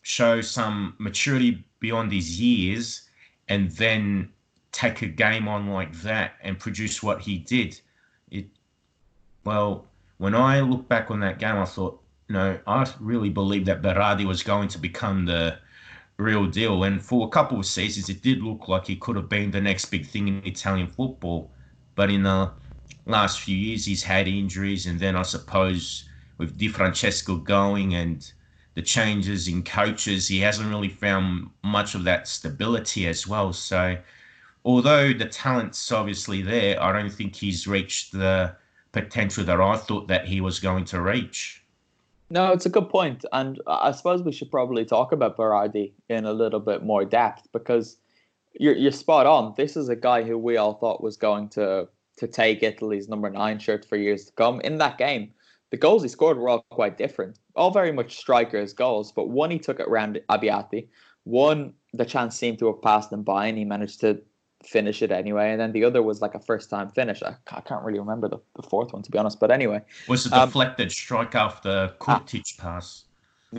show 0.02 0.42
some 0.42 0.96
maturity 0.98 1.64
beyond 1.80 2.12
his 2.12 2.40
years 2.40 3.10
and 3.50 3.72
then 3.72 4.30
take 4.72 5.02
a 5.02 5.08
game 5.08 5.48
on 5.48 5.70
like 5.70 5.94
that 6.02 6.34
and 6.42 6.60
produce 6.60 7.04
what 7.04 7.22
he 7.22 7.38
did. 7.38 7.80
It 8.32 8.48
well, 9.44 9.86
when 10.18 10.36
I 10.36 10.62
look 10.62 10.88
back 10.88 11.12
on 11.12 11.20
that 11.20 11.40
game, 11.40 11.58
I 11.58 11.66
thought, 11.66 12.02
no, 12.30 12.58
I 12.66 12.90
really 13.00 13.30
believed 13.30 13.66
that 13.66 13.82
Berardi 13.82 14.26
was 14.26 14.42
going 14.42 14.70
to 14.70 14.78
become 14.78 15.26
the 15.26 15.58
real 16.18 16.46
deal. 16.48 16.84
And 16.86 17.04
for 17.04 17.28
a 17.28 17.30
couple 17.30 17.60
of 17.60 17.66
seasons, 17.66 18.10
it 18.10 18.22
did 18.22 18.42
look 18.42 18.68
like 18.68 18.88
he 18.88 18.96
could 18.96 19.16
have 19.18 19.28
been 19.28 19.52
the 19.52 19.60
next 19.60 19.86
big 19.86 20.06
thing 20.06 20.28
in 20.30 20.42
Italian 20.46 20.88
football. 20.88 21.52
But 21.96 22.10
in 22.10 22.24
the 22.24 22.52
last 23.06 23.42
few 23.42 23.58
years, 23.58 23.86
he's 23.86 24.04
had 24.04 24.28
injuries, 24.28 24.86
and 24.86 25.00
then 25.00 25.16
I 25.16 25.24
suppose 25.24 26.06
with 26.38 26.58
Di 26.58 26.68
Francesco 26.68 27.38
going 27.38 27.96
and 27.96 28.32
the 28.76 28.82
changes 28.82 29.48
in 29.48 29.64
coaches, 29.64 30.28
he 30.28 30.40
hasn't 30.40 30.70
really 30.70 30.90
found 30.90 31.50
much 31.64 31.96
of 31.96 32.04
that 32.06 32.28
stability 32.28 33.08
as 33.08 33.28
well. 33.28 33.54
So, 33.54 33.98
although 34.66 35.14
the 35.14 35.26
talent's 35.26 35.92
obviously 35.92 36.42
there, 36.42 36.82
I 36.82 36.92
don't 36.92 37.12
think 37.12 37.36
he's 37.36 37.68
reached 37.68 38.14
the 38.14 38.56
potential 38.92 39.44
that 39.44 39.62
I 39.62 39.78
thought 39.78 40.08
that 40.08 40.26
he 40.26 40.42
was 40.42 40.60
going 40.60 40.86
to 40.86 41.02
reach. 41.02 41.64
No, 42.30 42.52
it's 42.52 42.66
a 42.66 42.70
good 42.70 42.90
point, 42.90 43.26
and 43.32 43.62
I 43.68 43.92
suppose 43.92 44.24
we 44.24 44.32
should 44.32 44.50
probably 44.50 44.86
talk 44.86 45.12
about 45.12 45.38
Berardi 45.38 45.92
in 46.10 46.26
a 46.26 46.34
little 46.34 46.60
bit 46.60 46.82
more 46.82 47.06
depth 47.06 47.48
because 47.52 47.98
you're 48.60 48.76
you're 48.76 48.92
spot 48.92 49.28
on. 49.28 49.54
This 49.56 49.78
is 49.78 49.90
a 49.90 49.96
guy 49.96 50.24
who 50.24 50.38
we 50.38 50.58
all 50.58 50.74
thought 50.74 51.04
was 51.04 51.16
going 51.16 51.50
to 51.50 51.88
to 52.18 52.28
take 52.28 52.64
Italy's 52.64 53.10
number 53.10 53.30
nine 53.30 53.60
shirt 53.60 53.86
for 53.86 53.98
years 53.98 54.26
to 54.26 54.32
come. 54.32 54.62
In 54.62 54.78
that 54.78 54.98
game, 54.98 55.32
the 55.74 55.78
goals 55.78 56.04
he 56.04 56.08
scored 56.08 56.38
were 56.38 56.50
all 56.50 56.64
quite 56.70 57.00
different, 57.00 57.40
all 57.56 57.72
very 57.72 57.92
much 57.92 58.18
strikers' 58.18 58.74
goals. 58.74 59.12
But 59.12 59.30
one 59.30 59.50
he 59.50 59.58
took 59.58 59.80
it 59.80 59.88
around 59.88 60.22
Abbiati, 60.30 60.88
one 61.24 61.74
the 61.94 62.06
chance 62.06 62.38
seemed 62.38 62.60
to 62.60 62.68
have 62.68 62.80
passed 62.84 63.12
him 63.12 63.24
by, 63.24 63.48
and 63.48 63.58
he 63.58 63.66
managed 63.66 64.00
to 64.02 64.22
finish 64.64 65.02
it 65.02 65.12
anyway. 65.12 65.50
And 65.50 65.60
then 65.60 65.72
the 65.72 65.84
other 65.84 66.04
was 66.04 66.22
like 66.22 66.36
a 66.36 66.40
first 66.40 66.70
time 66.70 66.90
finish. 66.90 67.24
I, 67.24 67.38
I 67.52 67.62
can't 67.62 67.84
really 67.84 67.98
remember 67.98 68.30
the, 68.30 68.38
the 68.56 68.62
fourth 68.62 68.94
one 68.94 69.02
to 69.02 69.10
be 69.10 69.18
honest. 69.18 69.40
But 69.40 69.50
anyway, 69.50 69.82
was 70.08 70.32
a 70.32 70.42
um, 70.42 70.48
deflected 70.48 70.86
um, 70.86 70.90
strike 70.92 71.34
after 71.34 71.92
Kurtic 72.00 72.54
ah, 72.60 72.62
pass? 72.62 73.06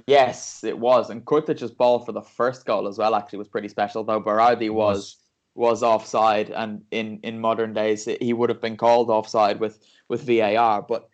Yes, 0.07 0.63
it 0.63 0.79
was. 0.79 1.11
And 1.11 1.25
Kurtic's 1.25 1.73
ball 1.73 1.99
for 1.99 2.13
the 2.13 2.23
first 2.23 2.65
goal 2.65 2.87
as 2.87 2.97
well 2.97 3.17
actually 3.17 3.41
was 3.41 3.49
pretty 3.49 3.69
special. 3.69 4.05
Though 4.05 4.23
Berardi 4.23 4.71
was 4.71 5.17
was 5.57 5.83
offside, 5.83 6.51
and 6.51 6.85
in 6.93 7.19
in 7.25 7.41
modern 7.41 7.73
days 7.73 8.05
he 8.05 8.33
would 8.33 8.51
have 8.51 8.61
been 8.61 8.77
called 8.77 9.11
offside 9.11 9.59
with 9.59 9.85
with 10.09 10.23
VAR, 10.23 10.81
but 10.81 11.09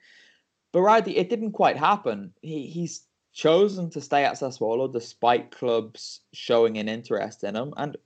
Berardi, 0.73 1.17
it 1.17 1.29
didn't 1.29 1.53
quite 1.53 1.77
happen. 1.77 2.33
He 2.43 2.67
he's 2.67 3.03
chosen 3.33 3.91
to 3.91 4.01
stay 4.01 4.25
at 4.25 4.35
Sassuolo 4.35 4.93
despite 4.93 5.51
clubs 5.51 6.21
showing 6.33 6.79
an 6.79 6.89
interest 6.89 7.45
in 7.45 7.57
him. 7.57 7.73
And 7.77 7.97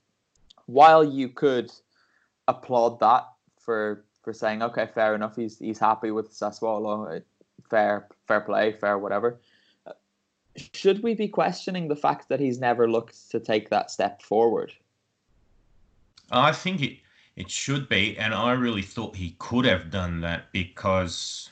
while 0.67 1.05
you 1.05 1.29
could 1.29 1.71
applaud 2.49 3.01
that 3.01 3.25
for 3.59 4.05
for 4.23 4.33
saying, 4.33 4.63
okay, 4.63 4.87
fair 4.87 5.15
enough, 5.15 5.37
he's 5.37 5.59
he's 5.59 5.79
happy 5.79 6.11
with 6.11 6.33
Sassuolo, 6.33 7.17
eh, 7.17 7.21
fair 7.69 8.09
fair 8.27 8.41
play, 8.41 8.73
fair 8.73 8.99
whatever. 8.99 9.41
Should 10.73 11.03
we 11.03 11.15
be 11.15 11.29
questioning 11.29 11.89
the 11.89 11.97
fact 11.97 12.29
that 12.29 12.39
he's 12.39 12.61
never 12.61 12.89
looked 12.89 13.31
to 13.31 13.41
take 13.41 13.71
that 13.71 13.91
step 13.91 14.23
forward? 14.23 14.73
I 16.31 16.53
think 16.53 16.81
it 16.81 16.99
it 17.37 17.51
should 17.51 17.89
be, 17.89 18.17
and 18.17 18.33
I 18.33 18.53
really 18.53 18.83
thought 18.83 19.17
he 19.17 19.35
could 19.39 19.65
have 19.65 19.91
done 19.91 20.21
that 20.21 20.53
because 20.53 21.51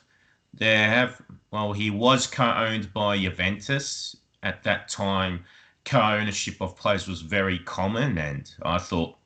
they 0.54 0.74
have, 0.74 1.20
well, 1.50 1.72
he 1.72 1.90
was 1.90 2.26
co 2.26 2.44
owned 2.44 2.92
by 2.92 3.18
Juventus. 3.18 4.16
At 4.42 4.64
that 4.64 4.88
time, 4.88 5.44
co 5.84 6.00
ownership 6.00 6.60
of 6.60 6.76
players 6.76 7.06
was 7.06 7.20
very 7.20 7.58
common, 7.60 8.18
and 8.18 8.50
I 8.62 8.78
thought 8.78 9.16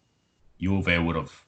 Juve 0.61 1.05
would 1.05 1.17
have. 1.17 1.45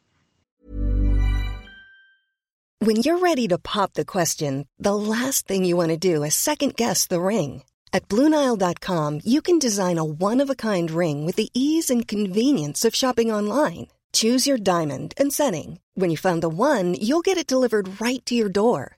When 2.80 2.96
you're 2.96 3.18
ready 3.18 3.48
to 3.48 3.58
pop 3.58 3.94
the 3.94 4.04
question, 4.04 4.68
the 4.78 4.94
last 4.94 5.48
thing 5.48 5.64
you 5.64 5.76
want 5.76 5.90
to 5.90 5.96
do 5.96 6.22
is 6.22 6.34
second 6.34 6.76
guess 6.76 7.06
the 7.06 7.20
ring. 7.20 7.64
At 7.92 8.08
Bluenile.com, 8.08 9.20
you 9.24 9.42
can 9.42 9.58
design 9.58 9.98
a 9.98 10.04
one 10.04 10.40
of 10.40 10.48
a 10.48 10.54
kind 10.54 10.90
ring 10.90 11.26
with 11.26 11.36
the 11.36 11.50
ease 11.54 11.90
and 11.90 12.06
convenience 12.06 12.84
of 12.84 12.94
shopping 12.94 13.32
online. 13.32 13.88
Choose 14.12 14.46
your 14.46 14.58
diamond 14.58 15.12
and 15.18 15.32
setting. 15.32 15.80
When 15.94 16.10
you 16.10 16.16
find 16.16 16.40
the 16.42 16.48
one, 16.48 16.94
you'll 16.94 17.20
get 17.20 17.36
it 17.36 17.46
delivered 17.46 18.00
right 18.00 18.24
to 18.26 18.34
your 18.34 18.48
door. 18.48 18.97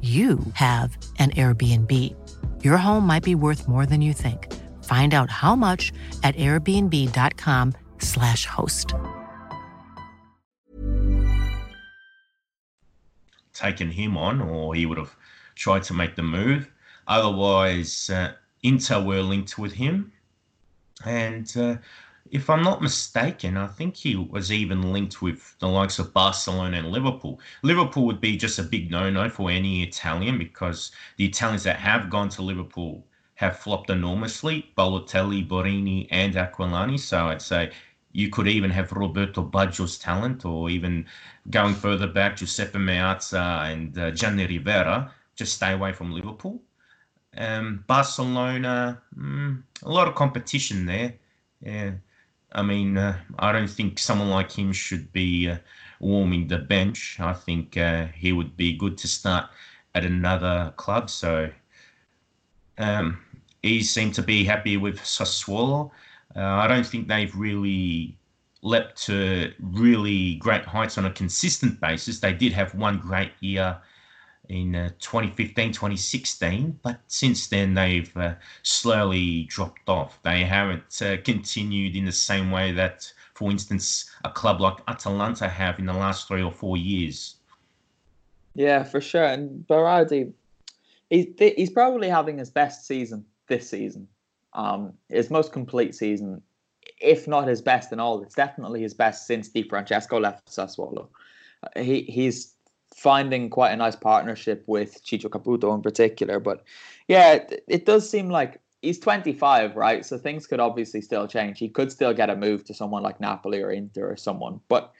you 0.00 0.38
have 0.54 0.96
an 1.18 1.32
Airbnb. 1.32 1.92
Your 2.62 2.76
home 2.76 3.04
might 3.04 3.24
be 3.24 3.34
worth 3.34 3.66
more 3.66 3.84
than 3.84 4.00
you 4.00 4.12
think. 4.12 4.54
Find 4.84 5.12
out 5.12 5.28
how 5.28 5.56
much 5.56 5.92
at 6.22 6.36
airbnb.com/slash 6.36 8.46
host. 8.46 8.94
Taken 13.52 13.90
him 13.90 14.16
on, 14.16 14.40
or 14.40 14.76
he 14.76 14.86
would 14.86 14.98
have 14.98 15.16
tried 15.56 15.82
to 15.84 15.94
make 15.94 16.14
the 16.14 16.22
move. 16.22 16.70
Otherwise, 17.08 18.08
uh, 18.08 18.34
Inter 18.62 19.02
were 19.02 19.22
linked 19.22 19.58
with 19.58 19.72
him. 19.72 20.12
And 21.04 21.52
uh, 21.56 21.78
if 22.30 22.50
I'm 22.50 22.62
not 22.62 22.82
mistaken, 22.82 23.56
I 23.56 23.66
think 23.66 23.96
he 23.96 24.16
was 24.16 24.52
even 24.52 24.92
linked 24.92 25.22
with 25.22 25.56
the 25.58 25.68
likes 25.68 25.98
of 25.98 26.12
Barcelona 26.12 26.78
and 26.78 26.90
Liverpool. 26.90 27.40
Liverpool 27.62 28.06
would 28.06 28.20
be 28.20 28.36
just 28.36 28.58
a 28.58 28.62
big 28.62 28.90
no 28.90 29.10
no 29.10 29.28
for 29.28 29.50
any 29.50 29.82
Italian 29.82 30.38
because 30.38 30.92
the 31.16 31.26
Italians 31.26 31.64
that 31.64 31.76
have 31.76 32.10
gone 32.10 32.28
to 32.30 32.42
Liverpool 32.42 33.04
have 33.34 33.58
flopped 33.58 33.90
enormously 33.90 34.72
Balotelli, 34.76 35.46
Borini, 35.46 36.08
and 36.10 36.34
Aquilani. 36.34 36.98
So 36.98 37.28
I'd 37.28 37.42
say 37.42 37.70
you 38.12 38.28
could 38.30 38.48
even 38.48 38.70
have 38.70 38.90
Roberto 38.92 39.42
Baggio's 39.42 39.98
talent, 39.98 40.44
or 40.44 40.70
even 40.70 41.06
going 41.50 41.74
further 41.74 42.06
back, 42.06 42.36
Giuseppe 42.36 42.78
Meazza 42.78 43.70
and 43.70 43.96
uh, 43.98 44.10
Gianni 44.10 44.46
Rivera. 44.46 45.12
Just 45.36 45.54
stay 45.54 45.72
away 45.72 45.92
from 45.92 46.12
Liverpool. 46.12 46.60
Um, 47.36 47.84
Barcelona, 47.86 49.00
mm, 49.16 49.62
a 49.82 49.90
lot 49.90 50.08
of 50.08 50.14
competition 50.14 50.86
there. 50.86 51.14
Yeah. 51.60 51.92
I 52.52 52.62
mean, 52.62 52.96
uh, 52.96 53.18
I 53.38 53.52
don't 53.52 53.68
think 53.68 53.98
someone 53.98 54.30
like 54.30 54.52
him 54.52 54.72
should 54.72 55.12
be 55.12 55.50
uh, 55.50 55.58
warming 56.00 56.48
the 56.48 56.58
bench. 56.58 57.18
I 57.20 57.32
think 57.32 57.76
uh, 57.76 58.06
he 58.14 58.32
would 58.32 58.56
be 58.56 58.76
good 58.76 58.96
to 58.98 59.08
start 59.08 59.50
at 59.94 60.04
another 60.04 60.72
club. 60.76 61.10
So 61.10 61.50
um, 62.78 63.18
he 63.62 63.82
seemed 63.82 64.14
to 64.14 64.22
be 64.22 64.44
happy 64.44 64.76
with 64.76 64.98
Sassuolo. 65.00 65.90
Uh, 66.34 66.40
I 66.40 66.66
don't 66.66 66.86
think 66.86 67.08
they've 67.08 67.34
really 67.34 68.16
leapt 68.62 69.00
to 69.06 69.52
really 69.60 70.36
great 70.36 70.64
heights 70.64 70.98
on 70.98 71.04
a 71.04 71.12
consistent 71.12 71.80
basis. 71.80 72.20
They 72.20 72.32
did 72.32 72.52
have 72.52 72.74
one 72.74 72.98
great 72.98 73.32
year 73.40 73.78
in 74.48 74.74
uh, 74.74 74.90
2015, 74.98 75.72
2016, 75.72 76.78
but 76.82 77.00
since 77.06 77.48
then 77.48 77.74
they've 77.74 78.14
uh, 78.16 78.34
slowly 78.62 79.44
dropped 79.44 79.88
off. 79.88 80.18
They 80.22 80.44
haven't 80.44 81.02
uh, 81.02 81.18
continued 81.22 81.96
in 81.96 82.04
the 82.04 82.12
same 82.12 82.50
way 82.50 82.72
that, 82.72 83.10
for 83.34 83.50
instance, 83.50 84.10
a 84.24 84.30
club 84.30 84.60
like 84.60 84.76
Atalanta 84.88 85.48
have 85.48 85.78
in 85.78 85.86
the 85.86 85.92
last 85.92 86.28
three 86.28 86.42
or 86.42 86.52
four 86.52 86.76
years. 86.76 87.36
Yeah, 88.54 88.82
for 88.82 89.00
sure. 89.00 89.24
And 89.24 89.66
Berardi, 89.68 90.32
he's 91.10 91.26
he's 91.38 91.70
probably 91.70 92.08
having 92.08 92.38
his 92.38 92.50
best 92.50 92.86
season 92.86 93.24
this 93.46 93.70
season, 93.70 94.08
um, 94.54 94.92
his 95.08 95.30
most 95.30 95.52
complete 95.52 95.94
season, 95.94 96.42
if 97.00 97.28
not 97.28 97.46
his 97.46 97.62
best 97.62 97.92
in 97.92 98.00
all. 98.00 98.22
It's 98.22 98.34
definitely 98.34 98.82
his 98.82 98.94
best 98.94 99.26
since 99.26 99.48
Di 99.48 99.62
Francesco 99.62 100.18
left 100.18 100.48
Sassuolo. 100.48 101.08
He 101.76 102.02
he's 102.02 102.54
finding 102.98 103.48
quite 103.48 103.70
a 103.70 103.76
nice 103.76 103.94
partnership 103.94 104.64
with 104.66 105.04
Ciccio 105.04 105.30
Caputo 105.30 105.72
in 105.72 105.82
particular. 105.82 106.40
But 106.40 106.64
yeah, 107.06 107.34
it, 107.34 107.64
it, 107.68 107.86
does 107.86 108.10
seem 108.10 108.28
like 108.28 108.60
he's 108.82 108.98
25, 108.98 109.76
right? 109.76 110.04
So 110.04 110.18
things 110.18 110.48
could 110.48 110.58
obviously 110.58 111.00
still 111.00 111.28
change. 111.28 111.60
He 111.60 111.68
could 111.68 111.92
still 111.92 112.12
get 112.12 112.28
a 112.28 112.34
move 112.34 112.64
to 112.64 112.74
someone 112.74 113.04
like 113.04 113.20
Napoli 113.20 113.62
or 113.62 113.70
Inter 113.70 114.10
or 114.10 114.16
someone. 114.16 114.60
But 114.68 114.92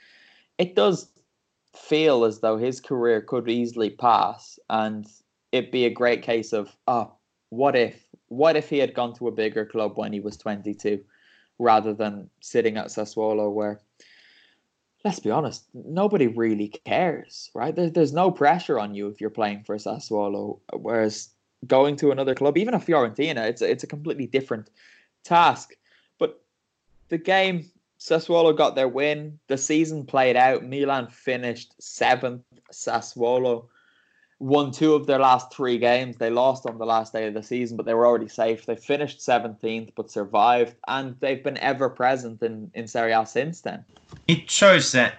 it 0.58 0.76
does 0.76 1.08
feel 1.74 2.24
as 2.24 2.38
though 2.38 2.56
his 2.56 2.80
career 2.80 3.20
could 3.20 3.50
easily 3.50 3.90
pass 3.90 4.60
and 4.70 5.04
it'd 5.50 5.72
be 5.72 5.84
a 5.84 5.90
great 5.90 6.22
case 6.22 6.52
of, 6.52 6.76
oh, 6.86 7.12
what 7.50 7.74
if? 7.74 8.06
What 8.28 8.56
if 8.56 8.70
he 8.70 8.78
had 8.78 8.94
gone 8.94 9.14
to 9.14 9.26
a 9.26 9.32
bigger 9.32 9.66
club 9.66 9.96
when 9.96 10.12
he 10.12 10.20
was 10.20 10.36
22 10.36 11.02
rather 11.58 11.94
than 11.94 12.30
sitting 12.40 12.76
at 12.76 12.86
Sassuolo 12.86 13.52
where 13.52 13.80
let's 15.04 15.20
be 15.20 15.30
honest, 15.30 15.64
nobody 15.74 16.26
really 16.26 16.68
cares, 16.68 17.50
right? 17.54 17.74
There, 17.74 17.90
there's 17.90 18.12
no 18.12 18.30
pressure 18.30 18.78
on 18.78 18.94
you 18.94 19.08
if 19.08 19.20
you're 19.20 19.30
playing 19.30 19.64
for 19.64 19.76
Sassuolo. 19.76 20.60
Whereas 20.72 21.30
going 21.66 21.96
to 21.96 22.10
another 22.10 22.34
club, 22.34 22.58
even 22.58 22.74
a 22.74 22.78
Fiorentina, 22.78 23.48
it's 23.48 23.62
it's 23.62 23.84
a 23.84 23.88
completely 23.88 24.26
different 24.26 24.70
task. 25.24 25.74
But 26.18 26.42
the 27.08 27.18
game, 27.18 27.70
Sassuolo 27.98 28.56
got 28.56 28.74
their 28.74 28.88
win. 28.88 29.38
The 29.48 29.58
season 29.58 30.04
played 30.04 30.36
out. 30.36 30.64
Milan 30.64 31.08
finished 31.08 31.74
seventh. 31.80 32.42
Sassuolo 32.72 33.66
won 34.40 34.70
two 34.70 34.94
of 34.94 35.06
their 35.06 35.18
last 35.18 35.52
three 35.52 35.78
games. 35.78 36.16
They 36.16 36.30
lost 36.30 36.66
on 36.66 36.78
the 36.78 36.86
last 36.86 37.12
day 37.12 37.26
of 37.26 37.34
the 37.34 37.42
season, 37.42 37.76
but 37.76 37.86
they 37.86 37.94
were 37.94 38.06
already 38.06 38.28
safe. 38.28 38.66
They 38.66 38.76
finished 38.76 39.18
17th, 39.18 39.92
but 39.96 40.10
survived, 40.10 40.76
and 40.86 41.16
they've 41.20 41.42
been 41.42 41.58
ever 41.58 41.88
present 41.88 42.42
in, 42.42 42.70
in 42.74 42.86
Serie 42.86 43.12
A 43.12 43.26
since 43.26 43.60
then. 43.60 43.84
It 44.26 44.50
shows 44.50 44.92
that 44.92 45.14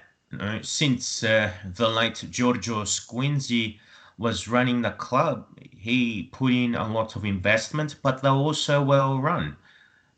since 0.61 1.23
uh, 1.23 1.51
the 1.65 1.89
late 1.89 2.23
Giorgio 2.29 2.83
Squinzi 2.83 3.79
was 4.17 4.47
running 4.47 4.81
the 4.81 4.91
club, 4.91 5.47
he 5.71 6.29
put 6.31 6.51
in 6.51 6.75
a 6.75 6.87
lot 6.87 7.15
of 7.15 7.25
investment, 7.25 7.95
but 8.01 8.21
they're 8.21 8.31
also 8.31 8.81
well 8.81 9.19
run. 9.19 9.55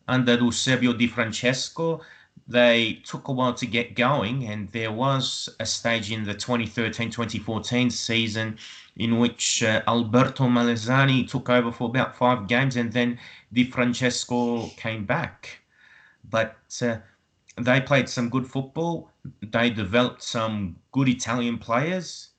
Under 0.07 0.35
Eusebio 0.35 0.93
Di 0.93 1.07
Francesco, 1.07 2.01
they 2.47 3.01
took 3.05 3.27
a 3.27 3.31
while 3.31 3.53
to 3.53 3.65
get 3.65 3.95
going, 3.95 4.47
and 4.47 4.69
there 4.71 4.91
was 4.91 5.49
a 5.59 5.65
stage 5.65 6.11
in 6.11 6.23
the 6.23 6.33
2013 6.33 7.09
2014 7.09 7.89
season 7.89 8.57
in 8.97 9.19
which 9.19 9.63
uh, 9.63 9.81
Alberto 9.87 10.45
Malesani 10.45 11.27
took 11.27 11.49
over 11.49 11.71
for 11.71 11.89
about 11.89 12.15
five 12.15 12.47
games, 12.47 12.75
and 12.75 12.91
then 12.91 13.17
Di 13.53 13.63
Francesco 13.63 14.67
came 14.77 15.05
back. 15.05 15.61
But 16.29 16.57
uh, 16.81 16.97
they 17.57 17.81
played 17.81 18.09
some 18.09 18.29
good 18.29 18.47
football, 18.47 19.11
they 19.41 19.69
developed 19.69 20.23
some 20.23 20.75
good 20.91 21.07
Italian 21.09 21.57
players, 21.57 22.29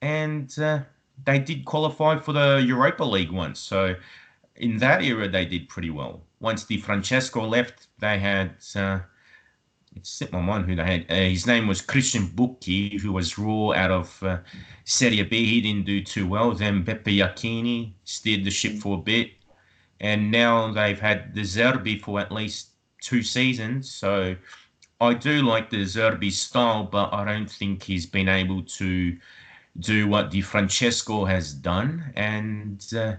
and 0.00 0.56
uh, 0.58 0.80
they 1.24 1.38
did 1.38 1.64
qualify 1.64 2.18
for 2.18 2.32
the 2.32 2.62
Europa 2.66 3.04
League 3.04 3.30
once. 3.30 3.58
So 3.58 3.96
in 4.56 4.78
that 4.78 5.02
era, 5.02 5.28
they 5.28 5.44
did 5.44 5.68
pretty 5.68 5.90
well. 5.90 6.22
Once 6.40 6.64
Di 6.64 6.78
Francesco 6.78 7.46
left, 7.46 7.88
they 7.98 8.18
had 8.18 8.56
uh, 8.74 9.00
slipped 10.02 10.32
my 10.32 10.40
mind 10.40 10.66
who 10.66 10.76
they 10.76 10.84
had. 10.84 11.06
Uh, 11.10 11.14
his 11.14 11.46
name 11.46 11.66
was 11.66 11.82
Cristian 11.82 12.28
Bucchi, 12.34 13.00
who 13.00 13.12
was 13.12 13.38
raw 13.38 13.72
out 13.72 13.90
of 13.90 14.22
uh, 14.22 14.38
Serie 14.84 15.22
B. 15.22 15.46
He 15.46 15.60
didn't 15.60 15.86
do 15.86 16.02
too 16.02 16.26
well. 16.26 16.52
Then 16.52 16.84
Beppe 16.84 17.18
Iachini 17.18 17.92
steered 18.04 18.44
the 18.44 18.50
ship 18.50 18.78
for 18.78 18.98
a 18.98 19.00
bit. 19.00 19.30
And 20.00 20.30
now 20.30 20.72
they've 20.72 21.00
had 21.00 21.34
De 21.34 21.42
Zerbi 21.42 22.00
for 22.00 22.20
at 22.20 22.30
least 22.30 22.70
two 23.00 23.22
seasons. 23.22 23.92
So 23.92 24.36
I 25.00 25.14
do 25.14 25.42
like 25.42 25.70
De 25.70 25.84
Zerbi 25.84 26.30
style, 26.30 26.84
but 26.84 27.12
I 27.12 27.24
don't 27.24 27.50
think 27.50 27.82
he's 27.82 28.06
been 28.06 28.28
able 28.28 28.62
to 28.62 29.16
do 29.78 30.08
what 30.08 30.30
Di 30.30 30.40
Francesco 30.40 31.24
has 31.24 31.52
done. 31.52 32.12
And 32.16 32.86
uh, 32.94 33.16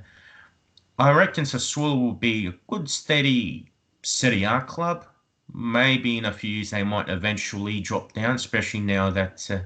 I 1.00 1.12
reckon 1.12 1.44
Sassuolo 1.44 2.00
will 2.00 2.14
be 2.14 2.48
a 2.48 2.54
good, 2.68 2.90
steady 2.90 3.72
Serie 4.04 4.44
A 4.44 4.62
club. 4.62 5.06
Maybe 5.54 6.18
in 6.18 6.26
a 6.26 6.34
few 6.34 6.50
years 6.50 6.72
they 6.72 6.84
might 6.84 7.10
eventually 7.10 7.80
drop 7.80 8.14
down, 8.14 8.36
especially 8.36 8.82
now 8.82 9.10
that 9.12 9.48
uh, 9.50 9.60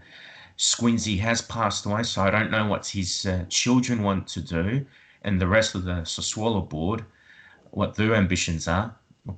Squinzi 0.57 1.19
has 1.19 1.41
passed 1.41 1.85
away. 1.85 2.03
So 2.03 2.21
I 2.21 2.29
don't 2.29 2.51
know 2.51 2.67
what 2.67 2.87
his 2.87 3.25
uh, 3.25 3.45
children 3.49 4.03
want 4.03 4.27
to 4.27 4.41
do 4.41 4.85
and 5.23 5.39
the 5.39 5.47
rest 5.47 5.75
of 5.75 5.83
the 5.83 6.03
Sassuolo 6.03 6.67
board, 6.67 7.05
what 7.71 7.95
their 7.95 8.15
ambitions 8.15 8.67
are. 8.67 8.95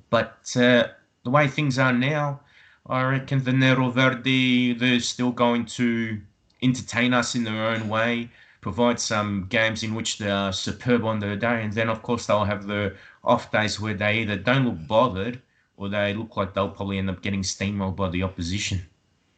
But 0.09 0.51
uh, 0.55 0.87
the 1.23 1.29
way 1.29 1.47
things 1.47 1.77
are 1.79 1.93
now, 1.93 2.41
I 2.87 3.03
reckon 3.03 3.43
the 3.43 3.53
Nero 3.53 3.89
Verdi, 3.89 4.73
they're 4.73 4.99
still 4.99 5.31
going 5.31 5.65
to 5.77 6.21
entertain 6.61 7.13
us 7.13 7.35
in 7.35 7.43
their 7.43 7.65
own 7.67 7.87
way, 7.89 8.29
provide 8.61 8.99
some 8.99 9.47
games 9.49 9.83
in 9.83 9.93
which 9.93 10.17
they 10.17 10.29
are 10.29 10.53
superb 10.53 11.03
on 11.05 11.19
their 11.19 11.35
day, 11.35 11.63
and 11.63 11.73
then 11.73 11.89
of 11.89 12.01
course 12.01 12.25
they'll 12.25 12.45
have 12.45 12.67
the 12.67 12.95
off 13.23 13.51
days 13.51 13.79
where 13.79 13.93
they 13.93 14.19
either 14.19 14.37
don't 14.37 14.65
look 14.65 14.87
bothered 14.87 15.41
or 15.83 15.89
they 15.89 16.13
look 16.13 16.37
like 16.37 16.53
they'll 16.53 16.69
probably 16.69 16.97
end 16.97 17.09
up 17.09 17.21
getting 17.21 17.41
steamrolled 17.41 17.95
by 17.95 18.09
the 18.09 18.23
opposition. 18.23 18.81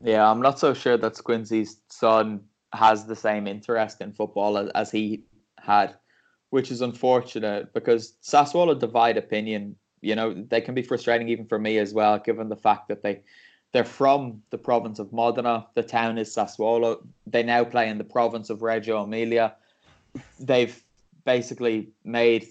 Yeah, 0.03 0.29
I'm 0.29 0.41
not 0.41 0.59
so 0.59 0.73
sure 0.73 0.97
that 0.97 1.13
Squinzi's 1.13 1.77
son 1.89 2.41
has 2.73 3.05
the 3.05 3.15
same 3.15 3.47
interest 3.47 4.01
in 4.01 4.13
football 4.13 4.57
as, 4.57 4.69
as 4.75 4.91
he 4.91 5.23
had, 5.59 5.95
which 6.49 6.69
is 6.69 6.81
unfortunate 6.81 7.73
because 7.73 8.13
Sassuolo 8.21 8.77
divide 8.77 9.17
opinion 9.17 9.75
you 10.01 10.15
know 10.15 10.33
they 10.33 10.61
can 10.61 10.75
be 10.75 10.83
frustrating 10.83 11.29
even 11.29 11.45
for 11.45 11.57
me 11.57 11.79
as 11.79 11.93
well, 11.93 12.19
given 12.19 12.47
the 12.47 12.55
fact 12.55 12.87
that 12.89 13.01
they 13.01 13.21
they're 13.71 13.83
from 13.83 14.41
the 14.51 14.57
province 14.57 14.99
of 14.99 15.11
Modena. 15.11 15.65
The 15.73 15.83
town 15.83 16.17
is 16.17 16.33
Sassuolo. 16.33 17.05
They 17.27 17.43
now 17.43 17.63
play 17.65 17.89
in 17.89 17.97
the 17.97 18.03
province 18.03 18.49
of 18.49 18.61
Reggio 18.61 19.03
Emilia. 19.03 19.55
They've 20.39 20.81
basically 21.25 21.89
made 22.03 22.47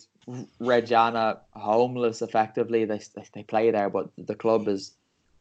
Reggiana 0.60 1.38
homeless. 1.52 2.22
Effectively, 2.22 2.84
they 2.84 3.00
they 3.34 3.42
play 3.42 3.70
there, 3.70 3.90
but 3.90 4.10
the 4.16 4.34
club 4.34 4.68
is 4.68 4.92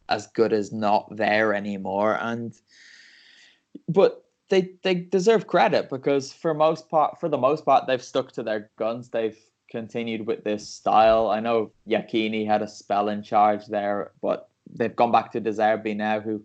as 0.09 0.27
good 0.27 0.53
as 0.53 0.71
not 0.71 1.15
there 1.15 1.53
anymore. 1.53 2.17
And 2.21 2.53
but 3.87 4.23
they 4.49 4.71
they 4.83 4.95
deserve 4.95 5.47
credit 5.47 5.89
because 5.89 6.33
for 6.33 6.53
most 6.53 6.89
part, 6.89 7.19
for 7.19 7.29
the 7.29 7.37
most 7.37 7.65
part, 7.65 7.87
they've 7.87 8.03
stuck 8.03 8.31
to 8.33 8.43
their 8.43 8.69
guns. 8.77 9.09
They've 9.09 9.37
continued 9.69 10.27
with 10.27 10.43
this 10.43 10.67
style. 10.67 11.29
I 11.29 11.39
know 11.39 11.71
Iachini 11.87 12.45
had 12.45 12.61
a 12.61 12.67
spell 12.67 13.09
in 13.09 13.23
charge 13.23 13.65
there, 13.67 14.11
but 14.21 14.49
they've 14.71 14.95
gone 14.95 15.11
back 15.11 15.31
to 15.31 15.39
De 15.39 15.51
Zerbi 15.51 15.95
now, 15.95 16.19
who 16.19 16.43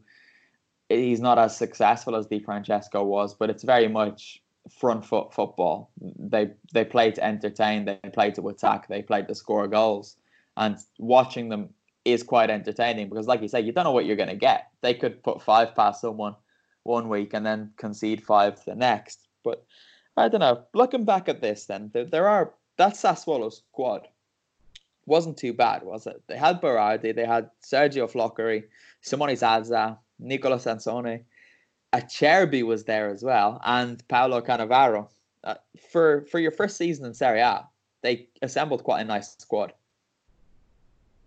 he's 0.89 1.21
not 1.21 1.39
as 1.39 1.57
successful 1.57 2.17
as 2.17 2.27
Di 2.27 2.39
Francesco 2.41 3.05
was, 3.05 3.35
but 3.35 3.51
it's 3.51 3.65
very 3.65 3.89
much 3.89 4.43
front 4.69 5.05
foot 5.05 5.33
football. 5.33 5.91
They 6.01 6.51
they 6.73 6.85
play 6.85 7.11
to 7.13 7.25
entertain, 7.25 7.85
they 7.85 7.99
play 8.13 8.31
to 8.33 8.49
attack, 8.49 8.89
they 8.89 9.03
play 9.03 9.23
to 9.23 9.35
score 9.35 9.69
goals, 9.69 10.17
and 10.57 10.77
watching 10.99 11.49
them 11.49 11.71
is 12.05 12.23
quite 12.23 12.51
entertaining 12.51 13.09
because, 13.09 13.27
like 13.27 13.43
you 13.43 13.49
say, 13.49 13.61
you 13.61 13.73
don't 13.73 13.85
know 13.85 13.93
what 13.93 14.07
you're 14.07 14.17
going 14.17 14.29
to 14.29 14.37
get. 14.37 14.69
They 14.81 14.95
could 14.95 15.23
put 15.23 15.43
five 15.43 15.75
past 15.75 16.01
someone 16.01 16.37
one 16.85 17.09
week 17.09 17.35
and 17.35 17.45
then 17.45 17.73
concede 17.77 18.25
five 18.25 18.65
the 18.65 18.75
next, 18.75 19.29
but. 19.45 19.65
I 20.19 20.27
don't 20.27 20.41
know. 20.41 20.65
Looking 20.75 21.05
back 21.05 21.29
at 21.29 21.41
this, 21.41 21.67
then 21.67 21.91
there, 21.95 22.05
there 22.05 22.27
are 22.27 22.53
that 22.77 22.95
Sassuolo 22.95 23.53
squad 23.53 24.09
wasn't 25.07 25.37
too 25.37 25.53
bad, 25.53 25.83
was 25.83 26.07
it? 26.07 26.23
They 26.27 26.37
had 26.37 26.61
Berardi, 26.61 27.15
they 27.15 27.25
had 27.25 27.51
Sergio 27.63 28.11
Floccari, 28.11 28.65
Simone 29.01 29.37
Zaza, 29.37 29.99
Nicola 30.19 30.57
Sansone, 30.57 31.25
Acerbi 31.93 32.63
was 32.63 32.85
there 32.85 33.09
as 33.11 33.23
well, 33.23 33.61
and 33.65 34.07
Paolo 34.09 34.41
Cannavaro. 34.41 35.09
Uh, 35.45 35.55
for 35.91 36.27
for 36.31 36.39
your 36.39 36.51
first 36.51 36.77
season 36.77 37.07
in 37.07 37.15
Serie 37.15 37.41
A, 37.41 37.67
they 38.03 38.29
assembled 38.43 38.85
quite 38.85 39.01
a 39.01 39.05
nice 39.05 39.37
squad. 39.39 39.73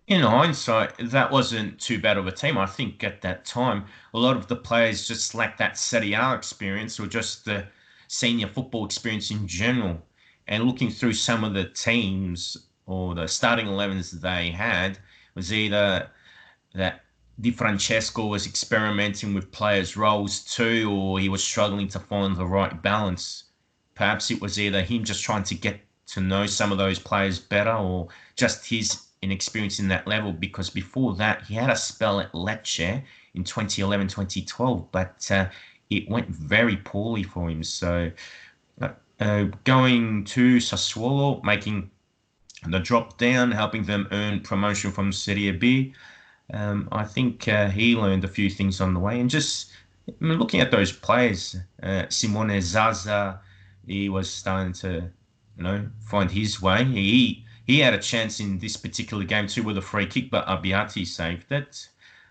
In 0.08 0.20
hindsight, 0.20 0.92
that 1.10 1.30
wasn't 1.30 1.80
too 1.80 2.00
bad 2.00 2.18
of 2.18 2.26
a 2.26 2.32
team. 2.32 2.58
I 2.58 2.66
think 2.66 3.02
at 3.02 3.22
that 3.22 3.44
time, 3.44 3.86
a 4.14 4.18
lot 4.18 4.36
of 4.36 4.48
the 4.48 4.56
players 4.56 5.08
just 5.08 5.34
lacked 5.34 5.58
that 5.58 5.78
Serie 5.78 6.12
A 6.12 6.34
experience 6.34 7.00
or 7.00 7.06
just 7.06 7.44
the 7.44 7.66
senior 8.08 8.48
football 8.48 8.84
experience 8.84 9.30
in 9.30 9.46
general 9.46 10.02
and 10.48 10.64
looking 10.64 10.90
through 10.90 11.14
some 11.14 11.44
of 11.44 11.54
the 11.54 11.64
teams 11.64 12.56
or 12.86 13.14
the 13.14 13.26
starting 13.26 13.66
11s 13.66 14.10
they 14.10 14.50
had 14.50 14.98
was 15.34 15.52
either 15.52 16.10
that 16.74 17.00
Di 17.42 17.50
Francesco 17.50 18.26
was 18.26 18.46
experimenting 18.46 19.34
with 19.34 19.50
players' 19.50 19.96
roles 19.96 20.44
too, 20.44 20.90
or 20.92 21.18
he 21.18 21.28
was 21.28 21.42
struggling 21.42 21.88
to 21.88 21.98
find 21.98 22.36
the 22.36 22.46
right 22.46 22.80
balance. 22.82 23.44
Perhaps 23.96 24.30
it 24.30 24.40
was 24.40 24.60
either 24.60 24.82
him 24.82 25.02
just 25.02 25.24
trying 25.24 25.42
to 25.44 25.54
get 25.56 25.80
to 26.06 26.20
know 26.20 26.46
some 26.46 26.70
of 26.70 26.78
those 26.78 27.00
players 27.00 27.40
better, 27.40 27.74
or 27.74 28.08
just 28.36 28.68
his 28.68 29.06
inexperience 29.22 29.80
in 29.80 29.88
that 29.88 30.06
level. 30.06 30.32
Because 30.32 30.70
before 30.70 31.14
that, 31.16 31.42
he 31.42 31.54
had 31.54 31.68
a 31.68 31.76
spell 31.76 32.20
at 32.20 32.32
Lecce 32.32 33.02
in 33.34 33.44
2011 33.44 34.06
2012, 34.06 34.92
but 34.92 35.28
uh, 35.30 35.46
it 35.90 36.08
went 36.08 36.28
very 36.28 36.76
poorly 36.76 37.24
for 37.24 37.50
him. 37.50 37.64
So 37.64 38.10
uh, 39.22 39.44
going 39.64 40.24
to 40.24 40.58
Sassuolo, 40.58 41.42
making 41.42 41.90
the 42.68 42.78
drop 42.78 43.18
down, 43.18 43.50
helping 43.50 43.82
them 43.82 44.06
earn 44.12 44.40
promotion 44.40 44.92
from 44.92 45.12
Serie 45.12 45.50
B. 45.52 45.92
Um, 46.52 46.88
I 46.92 47.04
think 47.04 47.48
uh, 47.48 47.68
he 47.70 47.96
learned 47.96 48.24
a 48.24 48.28
few 48.28 48.50
things 48.50 48.80
on 48.80 48.94
the 48.94 49.00
way, 49.00 49.20
and 49.20 49.30
just 49.30 49.72
I 50.08 50.12
mean, 50.20 50.38
looking 50.38 50.60
at 50.60 50.70
those 50.70 50.92
players, 50.92 51.56
uh, 51.82 52.04
Simone 52.08 52.60
Zaza, 52.60 53.40
he 53.86 54.08
was 54.08 54.30
starting 54.30 54.72
to, 54.74 55.10
you 55.56 55.62
know, 55.62 55.88
find 56.04 56.30
his 56.30 56.60
way. 56.60 56.84
He 56.84 57.44
he 57.66 57.78
had 57.78 57.94
a 57.94 57.98
chance 57.98 58.40
in 58.40 58.58
this 58.58 58.76
particular 58.76 59.24
game 59.24 59.46
too 59.46 59.62
with 59.62 59.78
a 59.78 59.82
free 59.82 60.06
kick, 60.06 60.30
but 60.30 60.46
Abbiati 60.46 61.06
saved 61.06 61.50
it. 61.52 61.88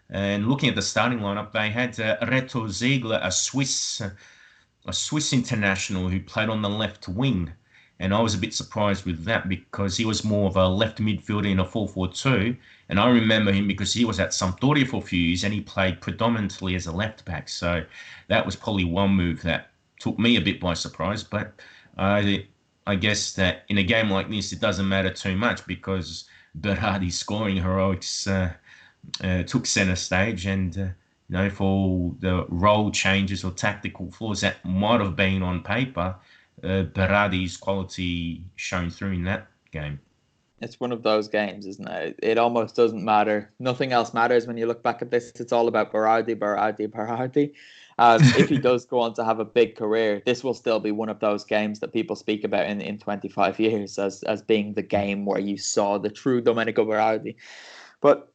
And 0.10 0.48
looking 0.50 0.70
at 0.70 0.76
the 0.76 0.82
starting 0.82 1.20
lineup, 1.20 1.54
they 1.54 1.70
had 1.70 2.00
uh, 2.00 2.18
Reto 2.22 2.70
Ziegler, 2.70 3.20
a 3.24 3.32
Swiss 3.32 4.02
a 4.86 4.94
Swiss 4.94 5.32
international 5.32 6.10
who 6.10 6.20
played 6.20 6.50
on 6.50 6.62
the 6.62 6.70
left 6.70 7.08
wing. 7.08 7.54
And 8.00 8.14
I 8.14 8.22
was 8.22 8.34
a 8.34 8.40
bit 8.40 8.54
surprised 8.54 9.06
with 9.06 9.26
that 9.26 9.48
because 9.48 9.96
he 9.96 10.06
was 10.06 10.24
more 10.24 10.48
of 10.48 10.58
a 10.58 10.68
left 10.68 10.98
midfielder 10.98 11.52
in 11.52 11.60
a 11.60 11.66
4 11.66 11.88
4 11.88 12.08
2. 12.08 12.58
And 12.92 13.00
I 13.00 13.10
remember 13.10 13.54
him 13.54 13.68
because 13.68 13.94
he 13.94 14.04
was 14.04 14.20
at 14.20 14.32
Sampdoria 14.32 14.86
for 14.86 14.98
a 14.98 15.06
few 15.06 15.18
years 15.18 15.46
and 15.46 15.54
he 15.54 15.62
played 15.62 16.02
predominantly 16.02 16.76
as 16.76 16.88
a 16.88 16.92
left 16.92 17.24
back. 17.24 17.48
So 17.48 17.86
that 18.28 18.46
was 18.46 18.58
probably 18.58 18.84
one 18.84 19.12
move 19.12 19.42
that 19.44 19.70
took 19.98 20.20
me 20.20 20.36
a 20.36 20.42
bit 20.42 20.60
by 20.60 20.74
surprise. 20.74 21.24
But 21.24 21.54
I, 21.98 22.48
I 22.86 22.96
guess 22.96 23.32
that 23.36 23.64
in 23.70 23.78
a 23.78 23.84
game 23.84 24.10
like 24.10 24.30
this, 24.30 24.52
it 24.52 24.60
doesn't 24.60 24.90
matter 24.90 25.10
too 25.10 25.38
much 25.38 25.66
because 25.66 26.26
Berardi's 26.54 27.18
scoring 27.18 27.56
heroics 27.56 28.28
uh, 28.28 28.52
uh, 29.24 29.44
took 29.44 29.66
centre 29.66 29.96
stage. 29.96 30.46
And 30.46 30.78
uh, 30.78 30.82
you 30.82 31.38
know, 31.38 31.50
for 31.50 31.64
all 31.64 32.16
the 32.20 32.46
role 32.50 32.92
changes 32.92 33.46
or 33.46 33.52
tactical 33.52 34.12
flaws 34.12 34.42
that 34.42 34.66
might 34.66 35.00
have 35.00 35.16
been 35.16 35.44
on 35.44 35.64
paper, 35.64 36.14
uh, 36.62 36.84
Berardi's 36.84 37.56
quality 37.56 38.44
shone 38.58 38.90
through 38.90 39.14
in 39.14 39.24
that 39.24 39.48
game. 39.72 40.02
It's 40.62 40.80
one 40.80 40.92
of 40.92 41.02
those 41.02 41.28
games, 41.28 41.66
isn't 41.66 41.88
it? 41.88 42.20
It 42.22 42.38
almost 42.38 42.76
doesn't 42.76 43.04
matter. 43.04 43.52
Nothing 43.60 43.92
else 43.92 44.14
matters 44.14 44.46
when 44.46 44.58
you 44.58 44.68
look 44.68 44.84
back 44.84 45.02
at 45.02 45.10
this. 45.10 45.32
It's 45.36 45.52
all 45.52 45.68
about 45.68 45.92
Berardi, 45.92 46.36
Berardi, 46.36 46.88
Berardi. 46.88 47.54
Um, 47.98 48.22
if 48.22 48.50
he 48.50 48.58
does 48.70 48.86
go 48.86 49.00
on 49.00 49.14
to 49.16 49.26
have 49.26 49.40
a 49.40 49.46
big 49.46 49.76
career, 49.76 50.22
this 50.26 50.44
will 50.44 50.54
still 50.54 50.80
be 50.80 50.92
one 50.92 51.10
of 51.10 51.20
those 51.20 51.44
games 51.44 51.80
that 51.80 51.94
people 51.94 52.16
speak 52.16 52.44
about 52.44 52.68
in, 52.68 52.80
in 52.80 53.00
25 53.00 53.60
years 53.60 53.98
as, 53.98 54.24
as 54.24 54.42
being 54.42 54.74
the 54.74 54.84
game 54.84 55.26
where 55.26 55.40
you 55.40 55.58
saw 55.58 55.98
the 55.98 56.10
true 56.10 56.42
Domenico 56.42 56.86
Berardi. 56.86 57.36
But 58.00 58.32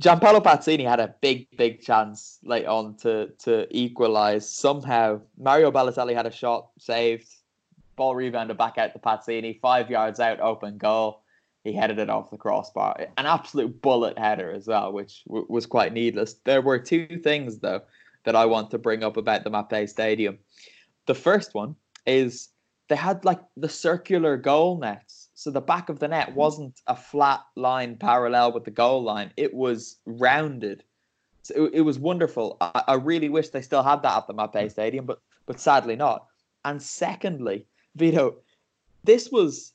Gianpaolo 0.00 0.42
Pazzini 0.42 0.88
had 0.88 1.00
a 1.00 1.14
big, 1.20 1.54
big 1.58 1.82
chance 1.82 2.38
late 2.42 2.64
on 2.64 2.96
to 2.98 3.28
to 3.40 3.66
equalise. 3.70 4.48
Somehow, 4.48 5.20
Mario 5.36 5.70
Balotelli 5.70 6.14
had 6.14 6.26
a 6.26 6.30
shot 6.30 6.70
saved, 6.78 7.28
ball 8.00 8.14
rebounded 8.14 8.56
back 8.56 8.78
out 8.78 8.94
to 8.94 8.98
Pazzini, 8.98 9.60
five 9.60 9.90
yards 9.90 10.20
out, 10.20 10.40
open 10.40 10.78
goal. 10.78 11.22
He 11.64 11.74
headed 11.74 11.98
it 11.98 12.08
off 12.08 12.30
the 12.30 12.38
crossbar. 12.38 12.96
An 13.18 13.26
absolute 13.26 13.82
bullet 13.82 14.18
header 14.18 14.50
as 14.50 14.66
well, 14.66 14.90
which 14.90 15.22
w- 15.26 15.44
was 15.50 15.66
quite 15.66 15.92
needless. 15.92 16.36
There 16.44 16.62
were 16.62 16.78
two 16.78 17.20
things 17.22 17.58
though 17.58 17.82
that 18.24 18.34
I 18.34 18.46
want 18.46 18.70
to 18.70 18.78
bring 18.78 19.04
up 19.04 19.18
about 19.18 19.44
the 19.44 19.50
Mapei 19.50 19.86
Stadium. 19.86 20.38
The 21.04 21.14
first 21.14 21.52
one 21.54 21.76
is 22.06 22.48
they 22.88 22.96
had 22.96 23.22
like 23.26 23.40
the 23.58 23.68
circular 23.68 24.38
goal 24.38 24.78
nets 24.78 25.20
so 25.40 25.50
the 25.50 25.60
back 25.60 25.88
of 25.88 25.98
the 25.98 26.08
net 26.08 26.28
mm-hmm. 26.28 26.38
wasn't 26.38 26.80
a 26.86 26.94
flat 26.94 27.40
line 27.54 27.96
parallel 27.96 28.52
with 28.52 28.64
the 28.64 28.70
goal 28.70 29.02
line. 29.02 29.30
It 29.36 29.54
was 29.54 29.96
rounded. 30.06 30.84
So 31.42 31.64
it, 31.64 31.70
it 31.76 31.80
was 31.80 31.98
wonderful. 31.98 32.58
I, 32.60 32.82
I, 32.88 32.94
really 32.94 33.30
wish 33.30 33.48
they 33.48 33.62
still 33.62 33.82
had 33.82 34.02
that 34.02 34.16
at 34.18 34.26
the 34.26 34.34
Mapei 34.34 34.66
mm. 34.66 34.70
Stadium, 34.70 35.06
but 35.06 35.22
but 35.46 35.58
sadly 35.58 35.96
not. 35.96 36.26
And 36.66 36.82
secondly, 36.82 37.66
Vito, 38.00 38.36
this 39.04 39.30
was 39.30 39.72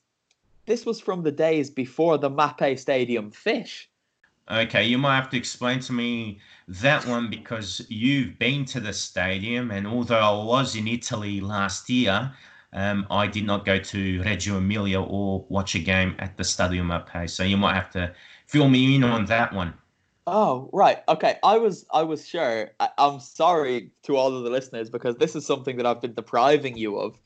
this 0.66 0.84
was 0.84 1.00
from 1.00 1.22
the 1.22 1.32
days 1.32 1.70
before 1.70 2.18
the 2.18 2.30
Mapei 2.30 2.78
Stadium 2.78 3.30
fish. 3.30 3.88
Okay, 4.50 4.84
you 4.84 4.98
might 4.98 5.16
have 5.16 5.30
to 5.30 5.36
explain 5.36 5.80
to 5.80 5.92
me 5.92 6.38
that 6.68 7.06
one 7.06 7.30
because 7.30 7.84
you've 7.88 8.38
been 8.38 8.64
to 8.66 8.80
the 8.80 8.92
stadium, 8.92 9.70
and 9.70 9.86
although 9.86 10.18
I 10.18 10.44
was 10.44 10.76
in 10.76 10.86
Italy 10.86 11.40
last 11.40 11.88
year, 11.88 12.32
um, 12.72 13.06
I 13.10 13.26
did 13.26 13.44
not 13.44 13.64
go 13.64 13.78
to 13.78 14.22
Reggio 14.22 14.58
Emilia 14.58 15.00
or 15.00 15.44
watch 15.48 15.74
a 15.74 15.78
game 15.78 16.14
at 16.18 16.36
the 16.36 16.42
Stadio 16.42 16.82
Mapei. 16.82 17.28
So 17.28 17.42
you 17.42 17.56
might 17.56 17.74
have 17.74 17.90
to 17.92 18.12
fill 18.46 18.68
me 18.68 18.94
in 18.94 19.02
on 19.02 19.24
that 19.26 19.52
one. 19.52 19.74
Oh 20.28 20.68
right, 20.72 20.98
okay. 21.08 21.38
I 21.44 21.58
was 21.58 21.86
I 21.92 22.02
was 22.02 22.26
sure. 22.26 22.70
I, 22.80 22.88
I'm 22.98 23.20
sorry 23.20 23.92
to 24.02 24.16
all 24.16 24.36
of 24.36 24.42
the 24.42 24.50
listeners 24.50 24.90
because 24.90 25.16
this 25.16 25.36
is 25.36 25.46
something 25.46 25.76
that 25.76 25.86
I've 25.86 26.00
been 26.00 26.14
depriving 26.14 26.76
you 26.76 26.98
of. 26.98 27.16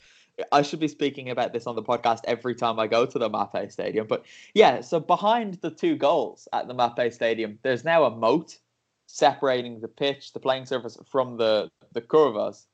I 0.52 0.62
should 0.62 0.80
be 0.80 0.88
speaking 0.88 1.30
about 1.30 1.52
this 1.52 1.66
on 1.66 1.74
the 1.76 1.82
podcast 1.82 2.20
every 2.24 2.54
time 2.54 2.78
I 2.78 2.86
go 2.86 3.06
to 3.06 3.18
the 3.18 3.30
Mapei 3.30 3.70
Stadium. 3.70 4.06
But 4.06 4.24
yeah, 4.54 4.80
so 4.80 5.00
behind 5.00 5.54
the 5.54 5.70
two 5.70 5.96
goals 5.96 6.48
at 6.52 6.68
the 6.68 6.74
Mapei 6.74 7.12
Stadium, 7.12 7.58
there's 7.62 7.84
now 7.84 8.04
a 8.04 8.10
moat 8.10 8.58
separating 9.06 9.80
the 9.80 9.88
pitch, 9.88 10.32
the 10.32 10.40
playing 10.40 10.66
surface 10.66 10.96
from 11.10 11.36
the 11.36 11.70
the 11.92 12.00
curvas, 12.00 12.66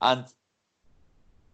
and 0.00 0.24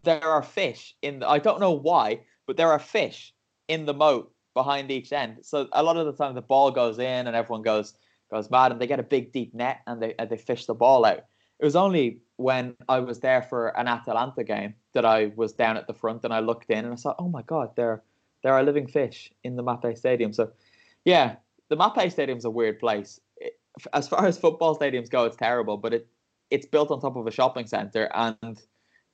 there 0.03 0.23
are 0.23 0.41
fish 0.41 0.95
in. 1.01 1.19
The, 1.19 1.29
I 1.29 1.39
don't 1.39 1.59
know 1.59 1.71
why, 1.71 2.21
but 2.47 2.57
there 2.57 2.71
are 2.71 2.79
fish 2.79 3.33
in 3.67 3.85
the 3.85 3.93
moat 3.93 4.31
behind 4.53 4.91
each 4.91 5.13
end. 5.13 5.37
So 5.43 5.67
a 5.71 5.83
lot 5.83 5.97
of 5.97 6.05
the 6.05 6.13
time 6.13 6.35
the 6.35 6.41
ball 6.41 6.71
goes 6.71 6.99
in 6.99 7.27
and 7.27 7.35
everyone 7.35 7.61
goes 7.61 7.93
goes 8.29 8.49
mad, 8.49 8.71
and 8.71 8.81
they 8.81 8.87
get 8.87 8.99
a 8.99 9.03
big 9.03 9.31
deep 9.31 9.53
net 9.53 9.81
and 9.87 10.01
they 10.01 10.15
and 10.17 10.29
they 10.29 10.37
fish 10.37 10.65
the 10.65 10.73
ball 10.73 11.05
out. 11.05 11.25
It 11.61 11.65
was 11.65 11.75
only 11.75 12.21
when 12.37 12.75
I 12.89 12.99
was 12.99 13.19
there 13.19 13.43
for 13.43 13.67
an 13.77 13.87
Atalanta 13.87 14.43
game 14.43 14.73
that 14.93 15.05
I 15.05 15.31
was 15.35 15.53
down 15.53 15.77
at 15.77 15.85
the 15.85 15.93
front 15.93 16.23
and 16.23 16.33
I 16.33 16.39
looked 16.39 16.71
in 16.71 16.85
and 16.85 16.93
I 16.93 16.95
saw, 16.95 17.13
oh 17.19 17.29
my 17.29 17.43
god, 17.43 17.69
there 17.75 18.01
there 18.43 18.53
are 18.53 18.63
living 18.63 18.87
fish 18.87 19.31
in 19.43 19.55
the 19.55 19.63
Mapei 19.63 19.95
Stadium. 19.95 20.33
So, 20.33 20.51
yeah, 21.05 21.35
the 21.69 21.77
Mapei 21.77 22.11
Stadium's 22.11 22.45
a 22.45 22.49
weird 22.49 22.79
place. 22.79 23.19
It, 23.37 23.59
as 23.93 24.07
far 24.07 24.25
as 24.25 24.39
football 24.39 24.75
stadiums 24.75 25.09
go, 25.09 25.25
it's 25.25 25.37
terrible, 25.37 25.77
but 25.77 25.93
it 25.93 26.07
it's 26.49 26.65
built 26.65 26.89
on 26.89 26.99
top 26.99 27.15
of 27.15 27.27
a 27.27 27.31
shopping 27.31 27.67
center 27.67 28.09
and 28.13 28.59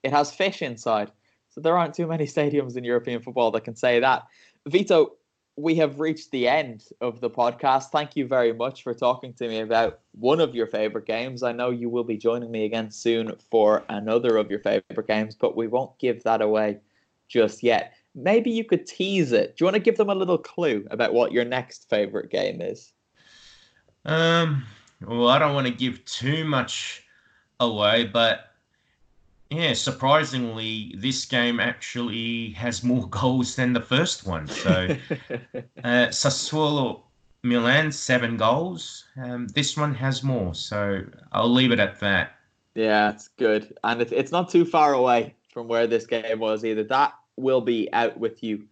it 0.03 0.12
has 0.12 0.33
fish 0.33 0.62
inside. 0.62 1.12
So 1.49 1.60
there 1.62 1.77
aren't 1.77 1.93
too 1.93 2.07
many 2.07 2.25
stadiums 2.25 2.77
in 2.77 2.83
European 2.83 3.21
football 3.21 3.51
that 3.51 3.65
can 3.65 3.75
say 3.75 3.99
that. 3.99 4.23
Vito, 4.67 5.17
we 5.58 5.74
have 5.76 6.00
reached 6.00 6.30
the 6.30 6.48
end 6.48 6.86
of 7.02 7.20
the 7.20 7.30
podcast. 7.30 7.86
Thank 7.86 8.15
you 8.15 8.28
very 8.28 8.54
much 8.54 8.84
for 8.84 8.93
talking 8.93 9.34
to 9.34 9.48
me 9.48 9.60
about 9.60 10.00
one 10.12 10.39
of 10.39 10.54
your 10.54 10.67
favorite 10.67 11.08
games. 11.08 11.41
I 11.41 11.52
know 11.52 11.72
you 11.72 11.89
will 11.89 12.04
be 12.04 12.15
joining 12.15 12.52
me 12.52 12.65
again 12.65 12.91
soon 12.91 13.34
for 13.50 13.84
another 13.89 14.38
of 14.38 14.52
your 14.52 14.60
favorite 14.60 15.08
games, 15.08 15.36
but 15.36 15.58
we 15.58 15.65
won't 15.65 15.98
give 15.98 16.22
that 16.24 16.41
away 16.41 16.78
just 17.28 17.63
yet. 17.63 17.93
Maybe 18.13 18.52
you 18.52 18.63
could 18.63 18.86
tease 18.86 19.32
it. 19.32 19.58
Do 19.58 19.63
you 19.63 19.65
want 19.65 19.76
to 19.76 19.82
give 19.82 19.98
them 19.98 20.12
a 20.12 20.15
little 20.15 20.38
clue 20.38 20.88
about 20.91 21.13
what 21.13 21.32
your 21.32 21.46
next 21.46 21.89
favorite 21.89 22.30
game 22.30 22.62
is? 22.62 22.93
Um, 24.06 24.63
well, 25.02 25.28
I 25.28 25.39
don't 25.39 25.56
want 25.56 25.67
to 25.67 25.74
give 25.74 26.06
too 26.06 26.46
much 26.46 27.04
away, 27.60 28.06
but 28.06 28.54
yeah, 29.49 29.73
surprisingly, 29.73 30.93
this 30.97 31.25
game 31.25 31.60
actually 31.60 32.51
has 32.51 32.83
more 32.83 33.07
goals 33.10 33.55
than 33.55 33.73
the 33.73 33.81
first 33.81 34.27
one. 34.27 34.47
So, 34.47 34.88
uh, 35.83 36.07
Sassuolo 36.10 37.01
Milan, 37.43 37.91
seven 37.91 38.38
goals. 38.38 39.05
Um, 39.21 39.47
this 39.47 39.77
one 39.77 39.93
has 39.95 40.23
more. 40.23 40.53
So, 40.53 41.03
I'll 41.31 41.51
leave 41.51 41.71
it 41.71 41.79
at 41.79 41.99
that. 42.01 42.36
Yeah, 42.75 43.12
it's 43.12 43.29
good. 43.29 43.75
And 43.83 44.01
it's, 44.01 44.12
it's 44.12 44.31
not 44.31 44.49
too 44.49 44.65
far 44.65 44.93
away 44.93 45.36
from 45.53 45.67
where 45.67 45.88
this 45.88 46.05
game 46.05 46.39
was 46.39 46.65
either. 46.65 46.83
That 46.83 47.13
will 47.38 47.62
be 47.62 47.91
out 47.93 48.17
with 48.17 48.43
you 48.43 48.65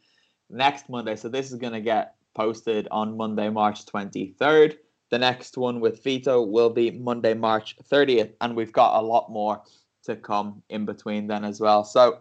next 0.50 0.90
Monday. 0.90 1.16
So, 1.16 1.30
this 1.30 1.52
is 1.52 1.58
going 1.58 1.74
to 1.74 1.82
get 1.82 2.16
posted 2.34 2.88
on 2.92 3.16
Monday, 3.16 3.50
March 3.50 3.86
23rd. 3.86 4.78
The 5.10 5.20
next 5.20 5.58
one 5.58 5.80
with 5.80 6.04
Vito 6.04 6.42
will 6.42 6.70
be 6.70 6.92
Monday, 6.92 7.34
March 7.34 7.78
30th. 7.90 8.34
And 8.42 8.56
we've 8.56 8.74
got 8.74 9.00
a 9.00 9.06
lot 9.06 9.32
more 9.32 9.62
to 10.06 10.16
come 10.16 10.62
in 10.70 10.86
between 10.86 11.28
then 11.28 11.44
as 11.44 11.60
well. 11.60 11.84
So 11.84 12.20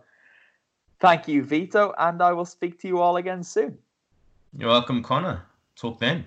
thank 1.01 1.29
you, 1.29 1.43
Vito, 1.43 1.95
and 1.99 2.23
I 2.23 2.33
will 2.33 2.45
speak 2.45 2.79
to 2.81 2.89
you 2.89 3.01
all 3.01 3.17
again 3.17 3.43
soon. 3.43 3.79
You're 4.57 4.71
welcome, 4.71 5.03
Connor. 5.03 5.47
Talk 5.77 5.99
then. 5.99 6.27